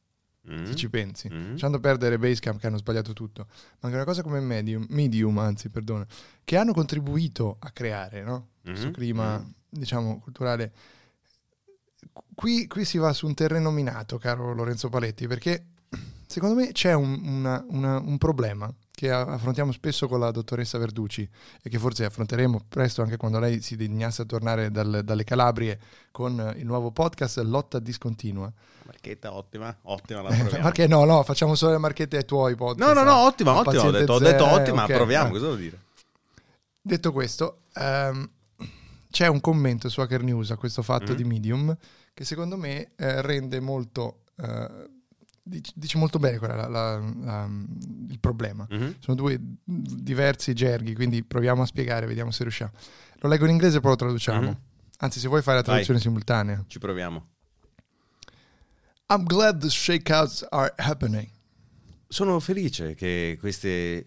Mm? 0.50 0.64
se 0.66 0.75
ci 0.75 0.90
pensi. 0.90 1.30
Mm? 1.32 1.52
Lasciando 1.52 1.80
perdere 1.80 2.18
Basecamp 2.18 2.61
che 2.61 2.66
hanno 2.66 2.76
sbagliato 2.76 3.14
tutto, 3.14 3.46
ma 3.49 3.54
anche 3.88 3.94
una 3.96 4.04
cosa 4.04 4.23
come 4.23 4.40
Medium, 4.40 4.84
Medium 4.90 5.38
anzi, 5.38 5.70
perdono, 5.70 6.04
che 6.44 6.58
hanno 6.58 6.75
contribuito 6.75 7.56
a 7.61 7.70
creare 7.70 8.23
no? 8.23 8.49
questo 8.62 8.88
Mhm. 8.88 8.92
clima, 8.92 9.38
Mm. 9.38 9.50
diciamo, 9.70 10.20
culturale. 10.20 10.73
Qui, 12.34 12.66
qui 12.66 12.84
si 12.84 12.99
va 12.99 13.12
su 13.14 13.26
un 13.26 13.32
terreno 13.34 13.70
minato, 13.70 14.18
caro 14.18 14.52
Lorenzo 14.52 14.88
Paletti, 14.90 15.26
perché 15.26 15.64
secondo 16.34 16.56
me 16.60 16.72
c'è 16.72 16.92
un, 16.94 17.20
una- 17.24 17.64
una- 17.68 17.98
un 17.98 18.18
problema 18.18 18.72
che 18.90 19.10
affrontiamo 19.10 19.70
spesso 19.72 20.08
con 20.08 20.18
la 20.20 20.30
dottoressa 20.30 20.78
Verducci 20.78 21.28
e 21.62 21.68
che 21.70 21.78
forse 21.78 22.04
affronteremo 22.04 22.64
presto 22.68 23.02
anche 23.02 23.16
quando 23.16 23.38
lei 23.38 23.60
si 23.60 23.76
dignasse 23.76 24.22
a 24.22 24.24
tornare 24.24 24.70
dal- 24.72 25.02
dalle 25.04 25.22
Calabrie 25.24 25.78
con 26.10 26.38
eh, 26.40 26.58
il 26.58 26.66
nuovo 26.66 26.90
podcast 26.90 27.38
Lotta 27.38 27.78
Discontinua. 27.78 28.52
Marchetta 28.84 29.32
ottima, 29.32 29.76
ottima 29.82 30.22
la 30.22 30.28
proviamo. 30.28 30.62
Perché 30.62 30.86
no, 30.86 31.04
no, 31.04 31.22
facciamo 31.22 31.54
solo 31.54 31.72
le 31.72 31.78
marchette 31.78 32.16
ai 32.18 32.24
tuoi 32.24 32.54
podcast. 32.56 32.88
No, 32.88 33.00
no, 33.00 33.08
no, 33.08 33.16
ottima, 33.24 33.52
Al 33.52 33.58
ottima. 33.66 33.82
Ho 33.84 33.90
detto, 33.90 34.12
ho 34.14 34.18
detto 34.18 34.46
ottima, 34.50 34.84
ok, 34.84 34.92
proviamo, 34.92 35.30
cosa 35.30 35.44
devo 35.44 35.56
dire? 35.56 35.78
Detto 36.80 37.12
questo, 37.12 37.60
ehm, 37.74 38.28
c'è 39.10 39.26
un 39.28 39.40
commento 39.40 39.88
su 39.88 40.00
Hacker 40.00 40.22
News 40.22 40.50
a 40.50 40.56
questo 40.56 40.82
fatto 40.82 41.12
Mm. 41.12 41.16
di 41.16 41.24
Medium 41.24 41.76
che 42.12 42.24
secondo 42.24 42.56
me 42.56 42.90
eh, 42.96 43.22
rende 43.22 43.58
molto, 43.60 44.20
eh, 44.36 44.68
dice, 45.44 45.98
molto 45.98 46.18
bene 46.18 46.38
la- 46.38 46.66
la- 46.68 46.98
la- 46.98 47.48
il 48.08 48.18
problema. 48.18 48.66
Mhm. 48.70 48.96
Sono 48.98 49.14
due 49.16 49.38
diversi 49.64 50.54
gerghi, 50.54 50.94
quindi 50.94 51.22
proviamo 51.22 51.62
a 51.62 51.66
spiegare, 51.66 52.06
vediamo 52.06 52.30
se 52.30 52.42
riusciamo. 52.44 52.72
Lo 53.18 53.28
leggo 53.28 53.44
in 53.44 53.50
inglese 53.50 53.76
e 53.76 53.80
poi 53.80 53.90
lo 53.90 53.96
traduciamo. 53.96 54.48
Mhm. 54.48 54.58
Anzi, 54.98 55.18
se 55.20 55.28
vuoi 55.28 55.42
fare 55.42 55.56
la 55.58 55.62
Vai. 55.62 55.70
traduzione 55.72 56.00
simultanea. 56.00 56.64
Ci 56.66 56.78
proviamo. 56.78 57.26
I'm 59.08 59.24
glad 59.24 59.60
the 59.60 59.68
shakeouts 59.68 60.46
are 60.50 60.72
happening. 60.78 61.28
Sono 62.08 62.40
felice 62.40 62.94
che 62.94 63.36
questi 63.38 64.06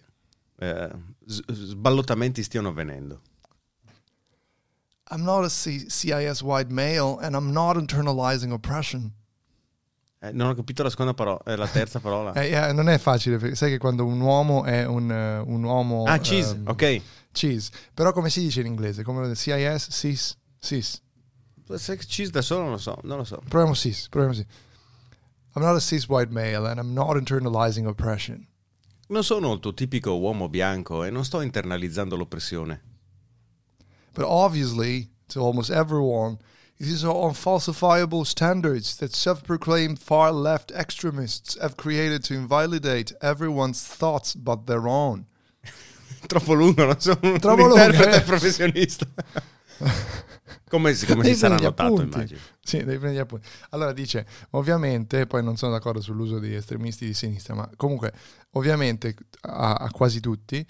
eh, 0.60 0.91
sballottamenti 1.25 2.41
stiano 2.41 2.70
avvenendo. 2.70 3.22
I'm 5.12 5.22
not 5.24 5.46
a 5.46 5.50
C- 5.50 5.86
CIS-wide 5.88 6.72
male 6.74 7.17
and 7.22 7.36
I'm 7.36 7.51
not 7.51 7.77
internalizing 7.77 8.51
oppression. 8.51 9.13
Eh, 10.19 10.31
non 10.31 10.50
ho 10.50 10.55
capito 10.55 10.81
la 10.81 10.89
seconda 10.89 11.13
parola, 11.13 11.39
eh, 11.45 11.55
la 11.55 11.67
terza 11.67 12.00
parola. 12.00 12.33
Eh, 12.33 12.51
eh, 12.51 12.74
non 12.74 12.89
è 12.89 12.97
facile, 12.97 13.38
perché 13.38 13.55
sai 13.55 13.69
che 13.69 13.77
quando 13.77 14.05
un 14.05 14.19
uomo 14.19 14.63
è 14.63 14.86
un, 14.86 15.12
eh, 15.12 15.38
un 15.38 15.63
uomo... 15.63 16.05
ah, 16.05 16.17
cheese, 16.17 16.55
ehm, 16.55 16.67
ok. 16.67 17.01
Cheese. 17.31 17.71
Però 17.93 18.12
come 18.12 18.29
si 18.29 18.41
dice 18.41 18.62
in 18.62 18.65
inglese? 18.65 19.03
Come 19.03 19.36
CIS? 19.36 19.88
Cis? 19.91 20.38
Cis. 20.59 21.01
Se 21.75 21.97
cheese 21.97 22.31
da 22.31 22.41
solo 22.41 22.63
non 22.63 22.71
lo 22.71 22.77
so, 22.77 22.97
non 23.03 23.17
lo 23.17 23.24
so. 23.24 23.41
Proviamo 23.47 23.75
cis, 23.75 24.07
proviamo 24.09 24.33
cis. 24.33 24.45
I'm 25.53 25.63
not 25.63 25.75
a 25.75 25.79
cis-white 25.79 26.31
male 26.31 26.67
and 26.67 26.79
I'm 26.79 26.93
not 26.93 27.17
internalizing 27.17 27.88
oppression. 27.88 28.47
Non 29.09 29.24
sono 29.24 29.53
il 29.53 29.59
tuo 29.59 29.74
tipico 29.74 30.17
uomo 30.17 30.50
bianco 30.50 31.03
e 31.03 31.09
non 31.09 31.25
sto 31.25 31.41
internalizzando 31.41 32.15
l'oppressione. 32.15 32.81
But 34.13 34.25
obviously, 34.25 35.09
to 35.27 35.43
almost 35.43 35.69
everyone, 35.69 36.38
is 36.79 37.03
our 37.03 37.29
unfalsifiable 37.29 38.25
standards 38.25 38.98
that 38.98 39.13
self-proclaimed 39.13 40.00
far-left 40.00 40.72
extremists 40.72 41.57
have 41.60 41.75
created 41.75 42.24
to 42.24 42.34
invalidate 42.36 43.12
everyone's 43.22 43.84
thoughts 43.84 44.36
but 44.36 44.67
their 44.67 44.88
own. 44.88 45.25
Troppo 46.27 46.53
lungo, 46.53 46.86
non 46.86 47.00
sono 47.00 47.19
un 47.22 47.39
Troppo 47.39 47.63
lungo, 47.63 47.84
interprete 47.84 48.17
eh. 48.17 48.22
professionista. 48.25 49.07
come 50.69 50.93
si, 50.93 51.05
come 51.05 51.24
si 51.24 51.36
sarà 51.36 51.55
notato, 51.55 51.93
appunti. 51.93 52.15
immagino. 52.15 52.39
Sì, 52.62 52.77
devi 52.84 52.98
prendere 52.98 53.24
appunti. 53.24 53.48
Allora 53.69 53.93
dice, 53.93 54.25
ovviamente, 54.51 55.25
poi 55.25 55.43
non 55.43 55.57
sono 55.57 55.72
d'accordo 55.72 56.01
sull'uso 56.01 56.39
di 56.39 56.53
estremisti 56.53 57.05
di 57.05 57.13
sinistra, 57.13 57.55
ma 57.55 57.69
comunque, 57.75 58.13
ovviamente, 58.51 59.15
a, 59.41 59.74
a 59.74 59.89
quasi 59.91 60.19
tutti, 60.19 60.65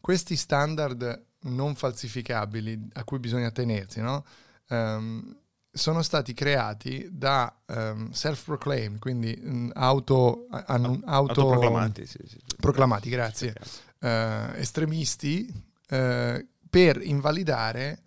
questi 0.00 0.36
standard 0.36 1.24
non 1.44 1.74
falsificabili 1.74 2.90
a 2.94 3.04
cui 3.04 3.18
bisogna 3.18 3.50
tenersi, 3.50 4.00
no? 4.00 4.24
Ehm, 4.72 5.36
sono 5.74 6.02
stati 6.02 6.34
creati 6.34 7.08
da 7.10 7.62
ehm, 7.66 8.10
self-proclaimed, 8.10 8.98
quindi 8.98 9.38
mm, 9.42 9.70
auto, 9.74 10.46
an- 10.50 11.02
auto- 11.04 11.40
Autoproclamati, 11.40 12.06
sì, 12.06 12.18
sì, 12.26 12.38
sì. 12.40 12.56
proclamati, 12.58 13.08
grazie, 13.08 13.54
eh, 14.00 14.50
estremisti 14.56 15.50
eh, 15.88 16.46
per 16.68 17.00
invalidare 17.02 18.02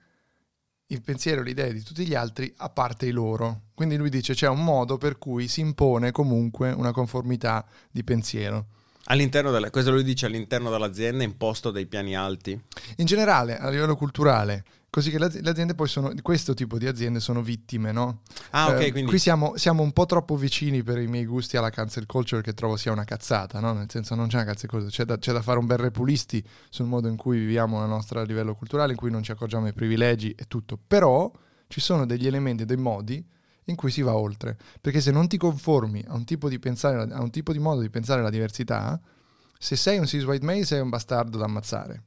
il 0.87 1.01
pensiero 1.01 1.41
e 1.41 1.43
le 1.43 1.49
idee 1.51 1.73
di 1.73 1.81
tutti 1.81 2.05
gli 2.05 2.13
altri 2.13 2.53
a 2.57 2.69
parte 2.69 3.07
i 3.07 3.11
loro. 3.11 3.61
Quindi 3.73 3.95
lui 3.97 4.09
dice 4.09 4.35
c'è 4.35 4.47
un 4.47 4.63
modo 4.63 4.97
per 4.97 5.17
cui 5.17 5.47
si 5.47 5.61
impone 5.61 6.11
comunque 6.11 6.71
una 6.71 6.91
conformità 6.91 7.65
di 7.89 8.03
pensiero. 8.03 8.67
All'interno 9.07 9.51
della, 9.51 9.69
questo 9.69 9.91
lui 9.91 10.03
dice 10.03 10.25
all'interno 10.25 10.69
dell'azienda 10.71 11.23
imposto 11.23 11.69
dei 11.71 11.85
piani 11.85 12.15
alti. 12.15 12.59
In 12.97 13.05
generale, 13.05 13.57
a 13.57 13.69
livello 13.69 13.95
culturale, 13.95 14.63
così 14.89 15.11
che 15.11 15.19
le 15.19 15.25
az- 15.25 15.39
le 15.39 15.49
aziende 15.49 15.75
poi 15.75 15.87
sono, 15.87 16.11
questo 16.23 16.55
tipo 16.55 16.79
di 16.79 16.87
aziende 16.87 17.19
sono 17.19 17.43
vittime, 17.43 17.91
no? 17.91 18.21
Ah, 18.51 18.69
ok, 18.69 18.79
Eh, 18.81 18.91
quindi 18.91 19.09
Qui 19.11 19.19
siamo, 19.19 19.57
siamo 19.57 19.83
un 19.83 19.91
po' 19.91 20.07
troppo 20.07 20.35
vicini 20.35 20.81
per 20.81 20.97
i 20.97 21.05
miei 21.05 21.25
gusti 21.25 21.55
alla 21.55 21.69
cancel 21.69 22.07
culture 22.07 22.41
che 22.41 22.53
trovo 22.53 22.77
sia 22.77 22.91
una 22.91 23.03
cazzata, 23.03 23.59
no? 23.59 23.73
Nel 23.73 23.87
senso 23.89 24.15
non 24.15 24.27
c'è 24.27 24.37
una 24.37 24.45
cancel 24.45 24.69
culture, 24.69 24.89
c'è 24.91 25.03
da, 25.05 25.17
c'è 25.19 25.33
da 25.33 25.43
fare 25.43 25.59
un 25.59 25.67
bel 25.67 25.77
repulisti 25.77 26.43
sul 26.69 26.87
modo 26.87 27.07
in 27.07 27.15
cui 27.15 27.37
viviamo 27.37 27.79
la 27.79 27.85
nostra 27.85 28.21
a 28.21 28.23
livello 28.23 28.55
culturale, 28.55 28.93
in 28.93 28.97
cui 28.97 29.11
non 29.11 29.21
ci 29.21 29.29
accorgiamo 29.31 29.65
dei 29.65 29.73
privilegi 29.73 30.31
e 30.35 30.45
tutto. 30.47 30.79
Però 30.87 31.31
ci 31.67 31.79
sono 31.79 32.07
degli 32.07 32.25
elementi, 32.25 32.65
dei 32.65 32.77
modi 32.77 33.23
in 33.65 33.75
cui 33.75 33.91
si 33.91 34.01
va 34.01 34.15
oltre. 34.15 34.57
Perché 34.81 35.01
se 35.01 35.11
non 35.11 35.27
ti 35.27 35.37
conformi 35.37 36.03
a 36.07 36.13
un 36.13 36.25
tipo 36.25 36.49
di 36.49 36.59
pensare, 36.59 37.11
a 37.11 37.21
un 37.21 37.29
tipo 37.29 37.51
di 37.51 37.59
modo 37.59 37.81
di 37.81 37.89
pensare 37.89 38.21
la 38.21 38.29
diversità, 38.29 38.99
se 39.57 39.75
sei 39.75 39.97
un 39.97 40.05
cis 40.05 40.23
white 40.23 40.45
male 40.45 40.65
sei 40.65 40.81
un 40.81 40.89
bastardo 40.89 41.37
da 41.37 41.45
ammazzare. 41.45 42.03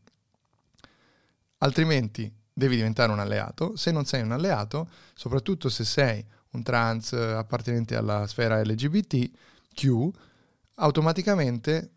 Altrimenti 1.58 2.32
devi 2.52 2.76
diventare 2.76 3.12
un 3.12 3.18
alleato. 3.18 3.76
Se 3.76 3.90
non 3.90 4.04
sei 4.04 4.22
un 4.22 4.32
alleato, 4.32 4.88
soprattutto 5.14 5.68
se 5.68 5.84
sei 5.84 6.24
un 6.50 6.62
trans 6.62 7.12
eh, 7.12 7.32
appartenente 7.32 7.96
alla 7.96 8.26
sfera 8.26 8.62
LGBTQ, 8.62 10.10
automaticamente, 10.74 11.90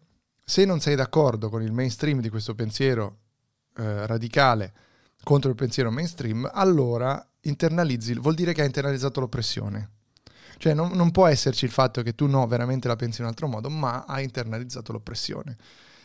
se 0.44 0.66
non 0.66 0.80
sei 0.80 0.96
d'accordo 0.96 1.50
con 1.50 1.62
il 1.62 1.72
mainstream 1.72 2.20
di 2.20 2.30
questo 2.30 2.56
pensiero 2.56 3.18
eh, 3.78 4.06
radicale 4.06 4.74
contro 5.24 5.50
il 5.50 5.56
pensiero 5.56 5.92
mainstream, 5.92 6.50
allora 6.52 7.26
internalizzi, 7.42 8.14
vuol 8.16 8.36
dire 8.36 8.54
che 8.54 8.62
hai 8.62 8.68
internalizzato 8.68 9.20
l'oppressione. 9.20 9.90
Cioè 10.58 10.74
non, 10.74 10.92
non 10.92 11.12
può 11.12 11.26
esserci 11.28 11.66
il 11.66 11.72
fatto 11.72 12.04
che 12.04 12.14
tu 12.14 12.28
no, 12.28 12.46
veramente 12.46 12.88
la 12.88 12.96
pensi 12.96 13.20
in 13.20 13.26
un 13.26 13.32
altro 13.32 13.48
modo, 13.48 13.70
ma 13.70 14.06
hai 14.06 14.24
internalizzato 14.24 14.92
l'oppressione. 14.92 15.58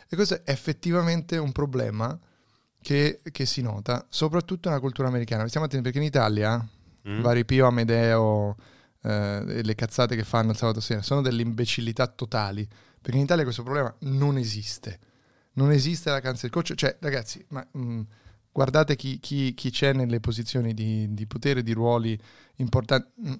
E 0.08 0.16
questo 0.16 0.34
è 0.34 0.42
effettivamente 0.44 1.36
un 1.36 1.52
problema 1.52 2.18
che, 2.80 3.20
che 3.30 3.44
si 3.44 3.60
nota, 3.60 4.06
soprattutto 4.08 4.68
nella 4.68 4.80
cultura 4.80 5.08
americana. 5.08 5.46
Stiamo 5.48 5.66
attenti 5.66 5.84
perché 5.84 5.98
in 5.98 6.04
Italia 6.04 6.66
Mm. 7.08 7.20
vari 7.20 7.44
Pio, 7.44 7.66
Amedeo, 7.66 8.56
eh, 9.02 9.44
e 9.46 9.62
le 9.62 9.74
cazzate 9.74 10.16
che 10.16 10.24
fanno 10.24 10.50
il 10.50 10.56
sabato 10.56 10.80
sera 10.80 11.02
sono 11.02 11.22
delle 11.22 11.42
imbecillità 11.42 12.06
totali. 12.08 12.66
Perché 13.00 13.16
in 13.16 13.24
Italia 13.24 13.44
questo 13.44 13.62
problema 13.62 13.94
non 14.00 14.36
esiste. 14.36 14.98
Non 15.52 15.70
esiste 15.70 16.10
la 16.10 16.20
cancel 16.20 16.50
culture. 16.50 16.76
Cioè, 16.76 16.96
ragazzi, 17.00 17.44
ma, 17.48 17.64
mh, 17.70 18.00
guardate 18.56 18.96
chi, 18.96 19.20
chi- 19.20 19.52
chi 19.52 19.68
c'è 19.70 19.92
nelle 19.92 20.18
posizioni 20.18 20.72
di, 20.72 21.12
di 21.12 21.26
potere, 21.26 21.62
di 21.62 21.72
ruoli 21.72 22.18
importanti, 22.54 23.10
mh, 23.16 23.34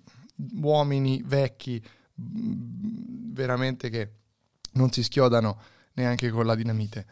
uomini 0.60 1.22
vecchi, 1.24 1.82
mh, 2.14 3.32
veramente 3.32 3.88
che 3.88 4.10
non 4.72 4.92
si 4.92 5.02
schiodano 5.02 5.58
neanche 5.94 6.28
con 6.28 6.44
la 6.44 6.54
dinamite. 6.54 7.06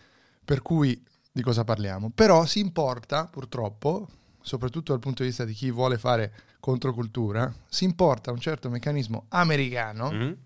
Per 0.45 0.61
cui 0.61 1.03
di 1.33 1.41
cosa 1.41 1.65
parliamo? 1.65 2.11
Però 2.11 2.45
si 2.45 2.59
importa, 2.59 3.25
purtroppo, 3.25 4.07
soprattutto 4.43 4.93
dal 4.93 5.01
punto 5.01 5.23
di 5.23 5.29
vista 5.29 5.47
di 5.47 5.55
chi 5.55 5.71
vuole 5.71 5.97
fare 5.97 6.31
controcultura, 6.61 7.51
si 7.67 7.85
importa 7.85 8.33
un 8.33 8.38
certo 8.38 8.69
meccanismo 8.69 9.25
americano, 9.31 10.11
Mhm. 10.11 10.37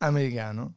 americano 0.00 0.74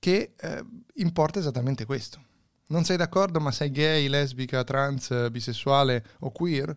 che 0.00 0.32
eh, 0.36 0.64
importa 0.94 1.38
esattamente 1.38 1.84
questo. 1.86 2.30
Non 2.72 2.84
sei 2.84 2.96
d'accordo, 2.96 3.38
ma 3.38 3.52
sei 3.52 3.70
gay, 3.70 4.08
lesbica, 4.08 4.64
trans, 4.64 5.30
bisessuale 5.30 6.02
o 6.20 6.30
queer, 6.30 6.74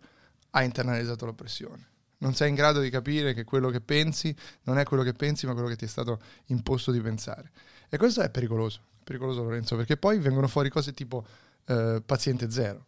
hai 0.52 0.66
internalizzato 0.66 1.26
l'oppressione. 1.26 1.88
Non 2.18 2.36
sei 2.36 2.50
in 2.50 2.56
grado 2.56 2.82
di 2.82 2.90
capire 2.90 3.34
che 3.34 3.46
quello 3.46 3.70
che 3.70 3.80
pensi 3.80 4.36
non 4.64 4.78
è 4.78 4.84
quello 4.84 5.04
che 5.04 5.14
pensi, 5.14 5.46
ma 5.46 5.54
quello 5.54 5.70
che 5.70 5.78
ti 5.78 5.86
è 5.86 5.88
stato 5.88 6.20
imposto 6.48 6.92
di 6.92 7.00
pensare. 7.00 7.50
E 7.88 7.96
questo 7.96 8.22
è 8.22 8.30
pericoloso, 8.30 8.82
è 9.00 9.04
pericoloso 9.06 9.44
Lorenzo, 9.44 9.78
perché 9.78 9.96
poi 9.96 10.20
vengono 10.20 10.50
fuori 10.50 10.68
cose 10.68 10.92
tipo 10.92 11.26
eh, 11.66 12.02
paziente 12.06 12.52
zero. 12.52 12.86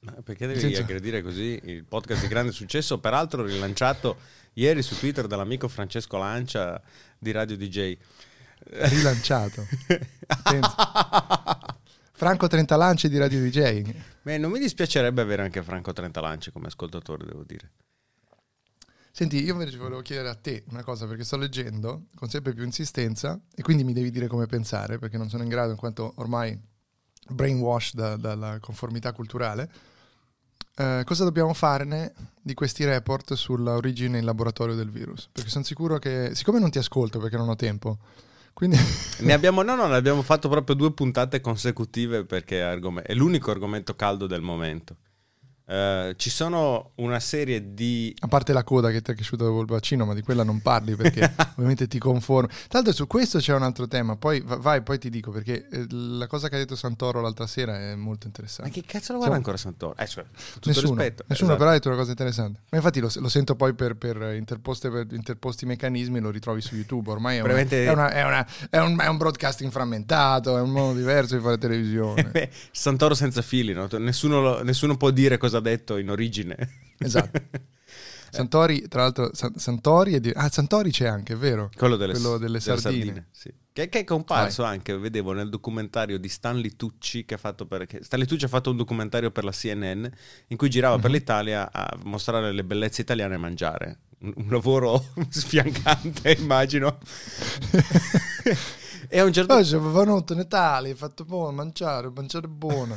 Ma 0.00 0.12
perché 0.24 0.46
devi 0.46 0.60
Senza- 0.60 0.80
aggredire 0.80 1.20
così 1.20 1.60
il 1.64 1.84
podcast 1.84 2.22
di 2.22 2.28
grande 2.28 2.52
successo? 2.52 2.98
Peraltro 3.00 3.44
rilanciato 3.44 4.16
ieri 4.54 4.80
su 4.80 4.98
Twitter 4.98 5.26
dall'amico 5.26 5.68
Francesco 5.68 6.16
Lancia 6.16 6.80
di 7.18 7.32
Radio 7.32 7.58
DJ. 7.58 7.98
Rilanciato. 8.64 9.66
Franco 12.20 12.48
Trentalanci 12.48 13.08
di 13.08 13.16
Radio 13.16 13.40
DJ. 13.40 13.94
Beh, 14.20 14.36
non 14.36 14.50
mi 14.50 14.58
dispiacerebbe 14.58 15.22
avere 15.22 15.40
anche 15.40 15.62
Franco 15.62 15.94
Trentalanci 15.94 16.52
come 16.52 16.66
ascoltatore, 16.66 17.24
devo 17.24 17.44
dire. 17.46 17.70
Senti, 19.10 19.42
io 19.42 19.54
invece 19.54 19.78
volevo 19.78 20.02
chiedere 20.02 20.28
a 20.28 20.34
te 20.34 20.64
una 20.68 20.84
cosa 20.84 21.06
perché 21.06 21.24
sto 21.24 21.38
leggendo 21.38 22.08
con 22.14 22.28
sempre 22.28 22.52
più 22.52 22.62
insistenza 22.62 23.40
e 23.54 23.62
quindi 23.62 23.84
mi 23.84 23.94
devi 23.94 24.10
dire 24.10 24.26
come 24.26 24.44
pensare 24.44 24.98
perché 24.98 25.16
non 25.16 25.30
sono 25.30 25.44
in 25.44 25.48
grado 25.48 25.70
in 25.70 25.78
quanto 25.78 26.12
ormai 26.16 26.60
brainwash 27.26 27.94
da- 27.94 28.16
dalla 28.16 28.58
conformità 28.60 29.14
culturale. 29.14 29.70
Eh, 30.76 31.02
cosa 31.06 31.24
dobbiamo 31.24 31.54
farne 31.54 32.12
di 32.42 32.52
questi 32.52 32.84
report 32.84 33.32
sulla 33.32 33.76
origine 33.76 34.18
in 34.18 34.26
laboratorio 34.26 34.74
del 34.74 34.90
virus? 34.90 35.30
Perché 35.32 35.48
sono 35.48 35.64
sicuro 35.64 35.98
che, 35.98 36.34
siccome 36.34 36.58
non 36.58 36.68
ti 36.68 36.76
ascolto 36.76 37.18
perché 37.18 37.38
non 37.38 37.48
ho 37.48 37.56
tempo, 37.56 37.96
quindi 38.60 38.76
Ne 39.24 39.32
abbiamo, 39.32 39.62
no, 39.62 39.74
no, 39.74 39.86
ne 39.86 39.96
abbiamo 39.96 40.20
fatto 40.20 40.50
proprio 40.50 40.76
due 40.76 40.92
puntate 40.92 41.40
consecutive 41.40 42.26
perché 42.26 42.58
è, 42.58 42.60
argom- 42.60 43.00
è 43.00 43.14
l'unico 43.14 43.50
argomento 43.50 43.96
caldo 43.96 44.26
del 44.26 44.42
momento. 44.42 44.96
Eh, 45.72 46.14
ci 46.16 46.30
sono 46.30 46.90
una 46.96 47.20
serie 47.20 47.74
di... 47.74 48.12
A 48.20 48.26
parte 48.26 48.52
la 48.52 48.64
coda 48.64 48.90
che 48.90 49.02
ti 49.02 49.12
è 49.12 49.14
cresciuta 49.14 49.44
dopo 49.44 49.60
il 49.60 49.66
vaccino, 49.68 50.04
ma 50.04 50.14
di 50.14 50.22
quella 50.22 50.42
non 50.42 50.60
parli 50.60 50.96
perché 50.96 51.32
ovviamente 51.54 51.86
ti 51.86 51.98
conformi. 52.00 52.48
Tra 52.48 52.66
l'altro 52.80 52.92
su 52.92 53.06
questo 53.06 53.38
c'è 53.38 53.54
un 53.54 53.62
altro 53.62 53.86
tema, 53.86 54.16
poi 54.16 54.40
va- 54.40 54.56
vai, 54.56 54.82
poi 54.82 54.98
ti 54.98 55.10
dico 55.10 55.30
perché 55.30 55.68
eh, 55.70 55.86
la 55.90 56.26
cosa 56.26 56.48
che 56.48 56.56
ha 56.56 56.58
detto 56.58 56.74
Santoro 56.74 57.20
l'altra 57.20 57.46
sera 57.46 57.78
è 57.78 57.94
molto 57.94 58.22
Ma 58.22 58.26
interessante. 58.26 58.70
che 58.72 58.82
cazzo 58.84 59.12
lo 59.12 59.18
guarda 59.18 59.36
ancora 59.36 59.56
Santoro? 59.56 59.94
Eh, 59.96 60.08
cioè, 60.08 60.24
tutto 60.54 60.68
Nessuno, 60.70 60.88
rispetto. 60.94 61.24
nessuno 61.28 61.50
Esatto. 61.50 61.58
però 61.58 61.70
ha 61.70 61.72
detto 61.74 61.88
una 61.88 61.96
cosa 61.98 62.10
interessante. 62.10 62.60
Ma 62.70 62.76
infatti 62.78 62.98
lo, 62.98 63.08
lo 63.14 63.28
sento 63.28 63.54
poi 63.54 63.72
per, 63.74 63.94
per 63.94 64.34
interposte- 64.34 64.90
per 64.90 65.06
interposti 65.12 65.66
meccanismi, 65.66 66.18
lo 66.18 66.30
ritrovi 66.30 66.60
su 66.60 66.74
YouTube. 66.74 67.10
Ormai 67.12 67.36
è, 67.36 67.40
una- 67.42 67.54
è, 67.60 67.90
una- 67.92 68.10
è 68.10 68.24
una- 68.24 68.46
è 68.70 68.78
un, 68.78 68.98
un 69.08 69.16
broadcasting 69.16 69.70
frammentato, 69.70 70.56
è 70.58 70.60
un 70.60 70.70
modo 70.70 70.94
diverso 70.98 71.36
di 71.36 71.42
fare 71.42 71.58
televisione. 71.58 72.50
Santoro 72.72 73.14
senza 73.14 73.40
fili, 73.40 73.72
no? 73.72 73.86
nessuno, 73.98 74.40
lo- 74.40 74.62
nessuno 74.64 74.96
può 74.96 75.10
dire 75.10 75.38
cosa 75.38 75.58
detto 75.60 75.96
in 75.96 76.10
origine. 76.10 76.56
esatto. 76.98 77.40
Santori, 78.32 78.86
tra 78.86 79.02
l'altro, 79.02 79.30
San- 79.34 79.56
Santori, 79.56 80.14
è 80.14 80.20
di- 80.20 80.30
ah, 80.32 80.48
Santori 80.48 80.92
c'è 80.92 81.06
anche, 81.06 81.32
è 81.32 81.36
vero? 81.36 81.68
Quello 81.76 81.96
delle, 81.96 82.12
Quello 82.12 82.38
delle 82.38 82.60
sardine. 82.60 83.26
sì. 83.32 83.52
Che, 83.72 83.88
che 83.88 84.00
è 84.00 84.04
comparso 84.04 84.62
anche, 84.64 84.96
vedevo 84.98 85.32
nel 85.32 85.48
documentario 85.48 86.18
di 86.18 86.28
Stanley 86.28 86.74
Tucci 86.76 87.24
che 87.24 87.34
ha 87.34 87.38
fatto 87.38 87.66
per, 87.66 87.86
che 87.86 88.02
Stanley 88.02 88.26
Tucci 88.28 88.44
ha 88.44 88.48
fatto 88.48 88.70
un 88.70 88.76
documentario 88.76 89.30
per 89.30 89.42
la 89.44 89.50
CNN 89.52 90.04
in 90.48 90.56
cui 90.56 90.68
girava 90.70 90.96
Mhm. 90.96 91.00
per 91.02 91.10
l'Italia 91.10 91.70
a 91.72 91.96
mostrare 92.04 92.52
le 92.52 92.64
bellezze 92.64 93.00
italiane 93.00 93.34
a 93.36 93.38
mangiare. 93.38 93.98
Un, 94.20 94.32
un 94.36 94.46
lavoro 94.50 95.04
sfiancante, 95.30 96.32
immagino. 96.38 96.98
e 99.08 99.18
a 99.18 99.24
un 99.24 99.32
certo 99.32 99.54
Poi 99.54 99.64
c'è 99.64 99.78
venuto 99.78 100.34
Natale, 100.34 100.90
hai 100.90 100.94
fatto 100.94 101.24
buono 101.24 101.52
mangiare, 101.52 102.10
mangiare 102.14 102.46
buono. 102.48 102.96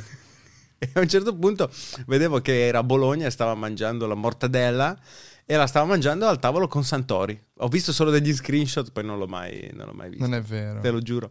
E 0.94 0.98
a 0.98 1.00
un 1.00 1.08
certo 1.08 1.34
punto 1.34 1.70
vedevo 2.06 2.40
che 2.40 2.66
era 2.66 2.78
a 2.80 2.82
Bologna 2.84 3.26
e 3.26 3.30
stava 3.30 3.54
mangiando 3.54 4.06
la 4.06 4.14
mortadella 4.14 4.96
e 5.46 5.56
la 5.56 5.66
stava 5.66 5.86
mangiando 5.86 6.26
al 6.26 6.38
tavolo 6.38 6.68
con 6.68 6.84
Santori. 6.84 7.38
Ho 7.58 7.68
visto 7.68 7.92
solo 7.92 8.10
degli 8.10 8.32
screenshot, 8.34 8.90
poi 8.92 9.04
non 9.04 9.18
l'ho 9.18 9.26
mai, 9.26 9.70
non 9.74 9.86
l'ho 9.86 9.92
mai 9.92 10.08
visto. 10.10 10.24
Non 10.26 10.34
è 10.34 10.40
vero. 10.42 10.80
Te 10.80 10.90
lo 10.90 11.00
giuro. 11.00 11.30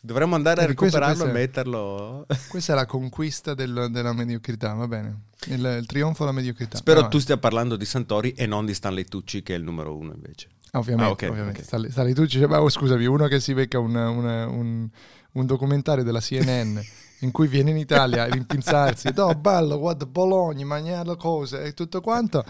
Dovremmo 0.00 0.34
andare 0.36 0.60
a 0.60 0.64
Vedi, 0.66 0.76
questo- 0.76 0.98
recuperarlo 0.98 1.28
e 1.28 1.30
questo 1.32 1.38
è- 1.38 1.46
metterlo. 1.46 2.26
Questa 2.48 2.72
è 2.72 2.76
la 2.76 2.86
conquista 2.86 3.54
del- 3.54 3.88
della 3.90 4.12
mediocrità, 4.12 4.72
va 4.74 4.86
bene. 4.86 5.22
Il, 5.46 5.78
il 5.80 5.86
trionfo 5.86 6.24
della 6.24 6.34
mediocrità. 6.36 6.76
Spero 6.76 7.00
Vai 7.00 7.10
tu 7.10 7.18
stia 7.18 7.36
parlando 7.38 7.76
di 7.76 7.84
Santori 7.84 8.32
e 8.32 8.46
non 8.46 8.66
di 8.66 8.74
Stanley 8.74 9.04
Tucci, 9.04 9.42
che 9.42 9.54
è 9.54 9.56
il 9.58 9.64
numero 9.64 9.96
uno 9.96 10.12
invece. 10.12 10.48
Ah, 10.72 10.78
ovviamente, 10.78 11.08
Ah, 11.08 11.12
ok, 11.12 11.30
ovviamente. 11.30 11.60
ok. 11.60 11.66
Stanley, 11.66 11.90
Stanley 11.90 12.12
Tucci 12.14 12.46
"Ma, 12.46 12.60
oh, 12.62 12.68
scusami, 12.68 13.06
uno 13.06 13.26
che 13.26 13.40
si 13.40 13.54
becca 13.54 13.78
una- 13.78 14.08
una- 14.10 14.46
un, 14.46 14.88
un 15.32 15.46
documentario 15.46 16.04
della 16.04 16.20
CNN 16.20 16.78
in 17.20 17.30
cui 17.30 17.46
viene 17.48 17.70
in 17.70 17.76
Italia 17.76 18.24
a 18.24 18.26
rimpinzarsi, 18.26 19.10
no, 19.14 19.34
bello, 19.34 19.78
guarda 19.78 20.04
Bologna, 20.06 20.64
mangiare 20.66 21.08
le 21.08 21.16
cose 21.16 21.62
e 21.62 21.74
tutto 21.74 22.00
quanto, 22.00 22.44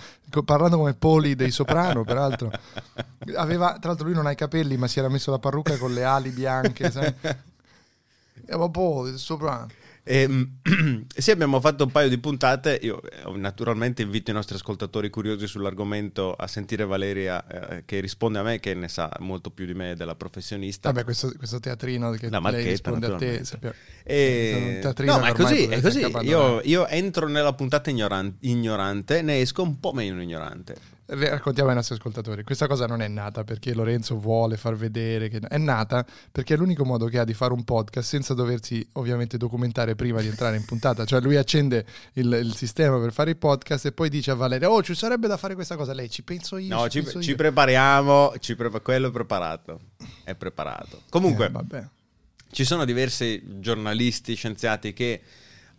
parlando 0.45 0.77
come 0.79 0.95
Poli 0.95 1.35
dei 1.35 1.51
Soprano, 1.51 2.05
peraltro. 2.05 2.51
Aveva, 3.37 3.79
tra 3.79 3.91
l'altro 3.91 4.07
lui 4.07 4.15
non 4.15 4.27
ha 4.27 4.33
i 4.33 4.37
capelli, 4.37 4.77
ma 4.77 4.89
si 4.89 4.99
era 4.99 5.09
messo 5.09 5.31
la 5.31 5.39
parrucca 5.39 5.77
con 5.77 5.93
le 5.93 6.05
ali 6.05 6.31
bianche, 6.31 6.91
sai? 6.91 7.15
Eh, 8.49 8.57
ma 8.57 8.69
Poli, 8.69 9.17
Soprano. 9.19 9.69
Ehm, 10.09 10.59
sì, 11.17 11.33
abbiamo 11.33 11.61
fatto 11.61 11.85
un 11.85 11.91
paio 11.91 12.09
di 12.09 12.19
puntate. 12.19 12.79
Io 12.83 13.03
eh, 13.03 13.37
naturalmente 13.37 14.03
invito 14.03 14.31
i 14.31 14.35
nostri 14.35 14.55
ascoltatori 14.55 15.11
curiosi 15.11 15.49
sull'argomento 15.49 16.33
a 16.33 16.47
sentire 16.47 16.85
Valeria 16.85 17.45
eh, 17.47 17.85
che 17.85 17.99
risponde 17.99 18.39
a 18.39 18.43
me, 18.43 18.61
che 18.61 18.75
ne 18.75 18.87
sa 18.87 19.11
molto 19.19 19.51
più 19.51 19.67
di 19.67 19.75
me 19.75 19.97
della 19.97 20.15
professionista. 20.15 20.91
Vabbè, 20.93 21.03
questo, 21.03 21.33
questo 21.37 21.59
teatrino 21.59 22.13
che 22.13 22.31
La 22.31 22.39
lei 22.39 22.69
risponde 22.69 23.07
a 23.07 23.17
te. 23.17 23.45
sappiamo- 23.45 23.75
E- 24.09 24.81
No, 24.99 25.19
ma 25.19 25.29
è 25.29 25.33
così, 25.33 25.65
è 25.65 25.81
così. 25.81 25.99
Io, 25.99 26.07
abbandonare. 26.07 26.63
io 26.67 26.87
entro 26.87 27.27
nella 27.29 27.53
puntata 27.55 27.91
ignoran- 27.91 28.37
ignorante, 28.41 29.21
ne 29.23 29.41
esco 29.41 29.63
un 29.63 29.81
po' 29.81 29.93
meno 29.93 30.23
ignorante. 30.23 30.95
Raccontiamo 31.09 31.69
ai 31.69 31.77
nostri 31.77 31.95
ascoltatori. 31.95 32.43
Questa 32.43 32.67
cosa 32.67 32.87
non 32.87 33.01
è 33.01 33.07
nata 33.07 33.45
perché 33.45 33.73
Lorenzo 33.75 34.19
vuole 34.19 34.57
far 34.57 34.75
vedere 34.75 35.29
che 35.29 35.39
è 35.39 35.57
nata 35.57 36.05
perché 36.33 36.55
è 36.55 36.57
l'unico 36.57 36.85
modo 36.85 37.07
che 37.07 37.21
ha 37.21 37.25
di 37.25 37.33
fare 37.33 37.53
un 37.53 37.63
podcast 37.63 38.09
senza 38.09 38.35
doversi 38.35 38.85
ovviamente 38.95 39.37
documentare 39.37 39.95
prima 39.95 40.21
di 40.21 40.27
entrare 40.27 40.57
in 40.57 40.65
puntata. 40.65 41.05
Cioè 41.05 41.21
lui 41.21 41.37
accende 41.37 41.85
il, 42.15 42.33
il 42.33 42.55
sistema 42.57 42.99
per 42.99 43.13
fare 43.13 43.31
i 43.31 43.37
podcast 43.37 43.87
e 43.87 43.93
poi 43.93 44.09
dice 44.09 44.33
a 44.33 44.35
Valeria 44.35 44.69
"Oh, 44.69 44.83
ci 44.83 44.97
sarebbe 44.97 45.29
da 45.29 45.37
fare 45.37 45.55
questa 45.55 45.77
cosa". 45.77 45.93
Lei 45.95 46.11
ci 46.11 46.25
penso 46.25 46.57
io. 46.57 46.75
No, 46.75 46.89
ci, 46.89 47.03
penso 47.03 47.23
ci 47.23 47.31
io". 47.31 47.37
prepariamo, 47.37 48.35
ci 48.41 48.57
prepa- 48.57 48.81
quello 48.81 49.07
è 49.07 49.11
preparato. 49.13 49.81
È 50.25 50.35
preparato. 50.35 51.03
Comunque, 51.09 51.47
Eh, 51.47 51.51
vabbè. 51.51 51.89
Ci 52.51 52.65
sono 52.65 52.85
diversi 52.85 53.43
giornalisti, 53.61 54.35
scienziati 54.35 54.93
che 54.93 55.21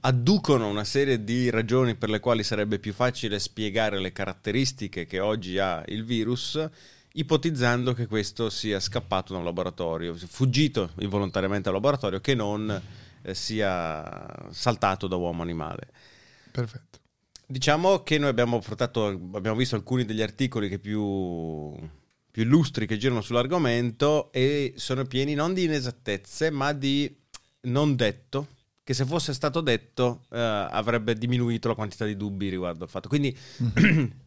adducono 0.01 0.67
una 0.67 0.83
serie 0.83 1.23
di 1.23 1.49
ragioni 1.49 1.95
per 1.95 2.09
le 2.09 2.19
quali 2.19 2.43
sarebbe 2.43 2.79
più 2.79 2.93
facile 2.93 3.39
spiegare 3.39 3.99
le 3.99 4.11
caratteristiche 4.11 5.05
che 5.05 5.19
oggi 5.19 5.57
ha 5.57 5.83
il 5.87 6.03
virus, 6.05 6.63
ipotizzando 7.13 7.93
che 7.93 8.05
questo 8.05 8.49
sia 8.49 8.79
scappato 8.79 9.33
da 9.33 9.39
un 9.39 9.45
laboratorio, 9.45 10.15
fuggito 10.15 10.91
involontariamente 10.99 11.63
dal 11.63 11.73
laboratorio, 11.73 12.19
che 12.19 12.35
non 12.35 12.81
eh, 13.21 13.33
sia 13.33 14.25
saltato 14.51 15.07
da 15.07 15.15
uomo 15.15 15.41
animale. 15.41 15.89
Perfetto. 16.51 16.99
Diciamo 17.45 18.03
che 18.03 18.17
noi 18.17 18.29
abbiamo 18.29 18.59
portato, 18.59 19.07
abbiamo 19.07 19.55
visto 19.55 19.75
alcuni 19.75 20.05
degli 20.05 20.21
articoli 20.21 20.69
che 20.69 20.79
più, 20.79 21.73
più 22.37 22.45
illustri 22.45 22.85
che 22.85 22.97
girano 22.97 23.21
sull'argomento 23.21 24.31
e 24.31 24.73
sono 24.75 25.05
pieni 25.05 25.33
non 25.33 25.55
di 25.55 25.63
inesattezze, 25.63 26.51
ma 26.51 26.71
di 26.71 27.11
non 27.61 27.95
detto, 27.95 28.49
che 28.83 28.93
se 28.93 29.05
fosse 29.05 29.33
stato 29.33 29.59
detto 29.59 30.25
eh, 30.29 30.37
avrebbe 30.37 31.15
diminuito 31.15 31.67
la 31.67 31.73
quantità 31.73 32.05
di 32.05 32.15
dubbi 32.15 32.49
riguardo 32.49 32.83
al 32.83 32.91
fatto. 32.91 33.09
Quindi 33.09 33.35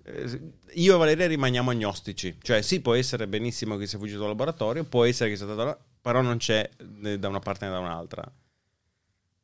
eh, 0.02 0.40
io 0.72 0.94
e 0.96 0.98
Valeria 0.98 1.28
rimaniamo 1.28 1.70
agnostici, 1.70 2.36
cioè 2.42 2.62
sì, 2.62 2.80
può 2.80 2.94
essere 2.94 3.28
benissimo 3.28 3.76
che 3.76 3.86
sia 3.86 3.96
fuggito 3.96 4.18
dal 4.18 4.30
laboratorio, 4.30 4.82
può 4.82 5.04
essere 5.04 5.30
che 5.30 5.36
sia 5.36 5.46
stato 5.46 5.78
però 6.00 6.20
non 6.20 6.38
c'è 6.38 6.68
né 6.96 7.16
da 7.16 7.28
una 7.28 7.38
parte 7.38 7.66
né 7.66 7.70
da 7.70 7.78
un'altra. 7.78 8.28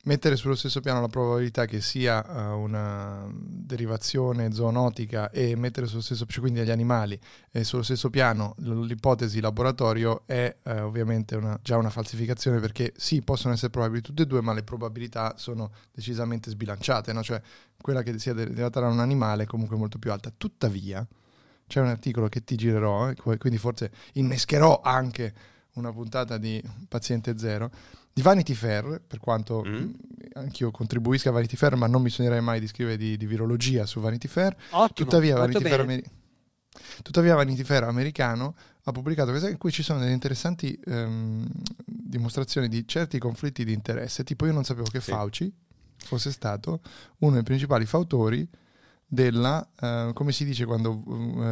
Mettere 0.07 0.37
sullo 0.37 0.55
stesso 0.55 0.81
piano 0.81 1.01
la 1.01 1.09
probabilità 1.09 1.65
che 1.65 1.81
sia 1.81 2.25
eh, 2.25 2.53
una 2.53 3.29
derivazione 3.35 4.53
zoonotica 4.53 5.31
e 5.31 5.57
mettere 5.57 5.87
sullo 5.89 6.01
stesso 6.01 6.25
cioè 6.27 6.41
quindi 6.41 6.61
agli 6.61 6.71
animali 6.71 7.19
e 7.51 7.65
sullo 7.65 7.83
stesso 7.83 8.09
piano 8.09 8.55
l'ipotesi 8.59 9.41
laboratorio 9.41 10.23
è 10.27 10.59
eh, 10.63 10.81
ovviamente 10.81 11.35
una- 11.35 11.59
già 11.61 11.77
una 11.77 11.91
falsificazione 11.91 12.61
perché 12.61 12.93
sì, 12.97 13.21
possono 13.23 13.55
essere 13.55 13.71
probabili 13.71 14.01
tutte 14.01 14.23
e 14.23 14.27
due, 14.27 14.41
ma 14.43 14.53
le 14.53 14.63
probabilità 14.63 15.35
sono 15.39 15.73
decisamente 15.91 16.51
sbilanciate, 16.51 17.13
no? 17.13 17.25
cioè 17.25 17.43
quella 17.81 18.05
che 18.05 18.17
sia 18.21 18.33
derivata 18.33 18.79
da 18.79 18.87
un 18.87 19.01
animale 19.01 19.43
è 19.43 19.47
comunque 19.47 19.77
molto 19.77 19.99
più 19.99 20.13
alta. 20.13 20.33
Tuttavia, 20.37 21.05
c'è 21.67 21.81
un 21.81 21.89
articolo 21.89 22.29
che 22.29 22.45
ti 22.45 22.55
girerò, 22.55 23.11
eh, 23.11 23.17
quindi 23.39 23.59
forse 23.59 23.91
innescherò 24.13 24.83
anche 24.85 25.35
una 25.73 25.93
puntata 25.93 26.39
di 26.39 26.63
Paziente 26.87 27.37
Zero, 27.37 27.71
di 28.17 28.23
Vanity 28.23 28.55
Fair, 28.55 29.03
per 29.07 29.21
quanto 29.21 29.63
Mm. 29.63 29.91
anch'io 30.37 30.71
contribuisca 30.71 31.29
a 31.29 31.33
Vanity 31.33 31.55
Fair, 31.55 31.77
ma 31.77 31.87
non 31.87 32.01
mi 32.01 32.09
sognerei 32.09 32.41
mai 32.41 32.61
di 32.61 32.67
scrivere 32.67 32.97
di, 32.97 33.19
di 33.19 33.27
virologia 33.27 33.85
su 33.85 34.01
Vanity 34.01 34.27
Fair. 34.27 34.57
Ottimo, 34.71 34.89
Tuttavia, 34.95 35.37
Vanity 35.37 35.61
Fair, 35.63 35.81
ameri- 35.81 36.05
Tuttavia 37.03 37.35
Vanity 37.35 37.63
Fair 37.63 37.83
americano 37.85 38.55
ha 38.85 38.93
pubblicato 38.93 39.29
questa 39.31 39.51
in 39.51 39.59
cui 39.59 39.71
ci 39.71 39.83
sono 39.83 39.99
delle 39.99 40.13
interessanti 40.13 40.81
ehm, 40.87 41.47
dimostrazioni 41.85 42.69
di 42.69 42.89
certi 42.89 43.19
conflitti 43.19 43.67
di 43.67 43.75
interesse. 43.75 44.25
Tipo, 44.25 44.47
io 44.47 44.53
non 44.53 44.65
sapevo 44.65 44.89
che 44.89 45.03
Sì. 45.03 45.11
Fauci 45.11 45.53
fosse 45.99 46.33
stato 46.33 46.81
uno 47.19 47.35
dei 47.35 47.43
principali 47.43 47.85
fautori 47.85 48.49
della, 49.07 49.67
eh, 49.79 50.11
come 50.15 50.33
si 50.33 50.47
dice 50.47 50.65
quando, 50.65 51.03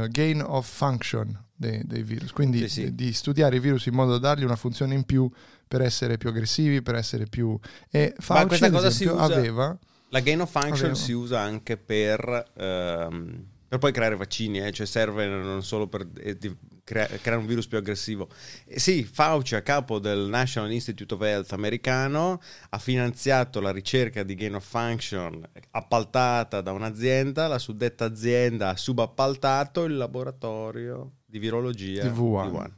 eh, 0.04 0.08
gain 0.08 0.40
of 0.42 0.66
function 0.66 1.43
dei, 1.56 1.82
dei 1.84 2.02
virus, 2.02 2.32
quindi 2.32 2.58
Sì, 2.60 2.68
sì. 2.68 2.94
di 2.94 3.12
studiare 3.12 3.56
i 3.56 3.60
virus 3.60 3.86
in 3.86 3.94
modo 3.94 4.12
da 4.18 4.28
dargli 4.28 4.44
una 4.44 4.56
funzione 4.56 4.94
in 4.94 5.04
più 5.04 5.30
per 5.66 5.80
essere 5.82 6.18
più 6.18 6.28
aggressivi, 6.28 6.82
per 6.82 6.94
essere 6.96 7.26
più... 7.26 7.58
E 7.90 8.14
Fauci, 8.18 8.46
questa 8.46 8.66
ad 8.66 8.72
cosa 8.72 8.90
si 8.90 9.04
esempio, 9.04 9.24
usa- 9.24 9.34
aveva... 9.34 9.78
La 10.08 10.20
gain 10.20 10.40
of 10.40 10.50
function 10.50 10.90
Avevo. 10.90 10.94
si 10.94 11.12
usa 11.12 11.40
anche 11.40 11.76
per, 11.76 12.52
ehm, 12.56 13.44
per 13.66 13.78
poi 13.80 13.90
creare 13.92 14.14
vaccini, 14.14 14.60
eh, 14.64 14.70
cioè 14.70 14.86
serve 14.86 15.26
non 15.26 15.64
solo 15.64 15.88
per 15.88 16.06
eh, 16.18 16.38
crea- 16.84 17.08
creare 17.08 17.40
un 17.40 17.46
virus 17.46 17.66
più 17.66 17.78
aggressivo. 17.78 18.28
E 18.64 18.78
sì, 18.78 19.02
Fauci, 19.02 19.56
a 19.56 19.62
capo 19.62 19.98
del 19.98 20.28
National 20.28 20.70
Institute 20.70 21.12
of 21.14 21.20
Health 21.22 21.52
americano, 21.52 22.40
ha 22.68 22.78
finanziato 22.78 23.60
la 23.60 23.72
ricerca 23.72 24.22
di 24.22 24.36
gain 24.36 24.54
of 24.54 24.64
function 24.64 25.44
appaltata 25.72 26.60
da 26.60 26.70
un'azienda, 26.70 27.48
la 27.48 27.58
suddetta 27.58 28.04
azienda 28.04 28.68
ha 28.68 28.76
subappaltato 28.76 29.82
il 29.82 29.96
laboratorio 29.96 31.10
di 31.34 31.40
virologia 31.40 32.02
Di 32.02 32.16
Wuhan. 32.16 32.72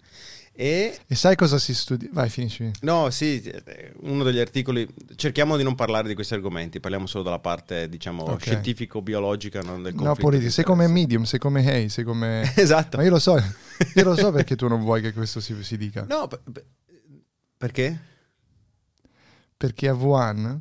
E 0.58 0.98
E 1.06 1.14
sai 1.14 1.36
cosa 1.36 1.58
si 1.58 1.74
studia? 1.74 2.08
Vai, 2.10 2.30
finisci. 2.30 2.70
No, 2.80 3.10
sì, 3.10 3.52
uno 4.00 4.24
degli 4.24 4.38
articoli. 4.38 4.88
Cerchiamo 5.14 5.58
di 5.58 5.62
non 5.62 5.74
parlare 5.74 6.08
di 6.08 6.14
questi 6.14 6.32
argomenti, 6.32 6.80
parliamo 6.80 7.06
solo 7.06 7.24
della 7.24 7.38
parte, 7.38 7.86
diciamo, 7.90 8.22
Ok. 8.22 8.40
scientifico-biologica, 8.44 9.60
non 9.60 9.82
del 9.82 9.92
No, 9.92 9.98
conflitto 10.00 10.22
politico. 10.22 10.48
di 10.48 10.54
Sei 10.54 10.64
come. 10.64 10.86
Medium, 10.88 11.24
sei 11.24 11.38
come 11.38 11.62
Hey, 11.70 11.90
sei 11.90 12.04
come... 12.04 12.50
Esatto. 12.56 12.96
Ma 12.96 13.02
io 13.02 13.10
lo 13.10 13.18
so, 13.18 13.36
io 13.36 14.02
lo 14.04 14.16
so 14.16 14.32
perché 14.32 14.56
tu 14.56 14.66
non 14.68 14.80
vuoi 14.80 15.02
che 15.02 15.12
questo 15.12 15.40
si, 15.40 15.54
si 15.62 15.76
dica. 15.76 16.06
No, 16.08 16.26
per- 16.26 16.40
per- 16.50 16.64
perché? 17.58 18.00
Perché 19.58 19.88
a 19.88 19.94
Wuhan, 19.94 20.58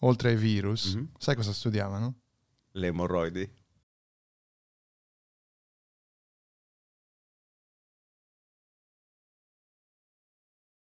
oltre 0.00 0.30
ai 0.30 0.36
virus, 0.36 0.94
Mhm. 0.94 1.08
sai 1.18 1.34
cosa 1.34 1.52
studiavano? 1.52 2.14
Le 2.72 2.86
emorroidi. 2.86 3.50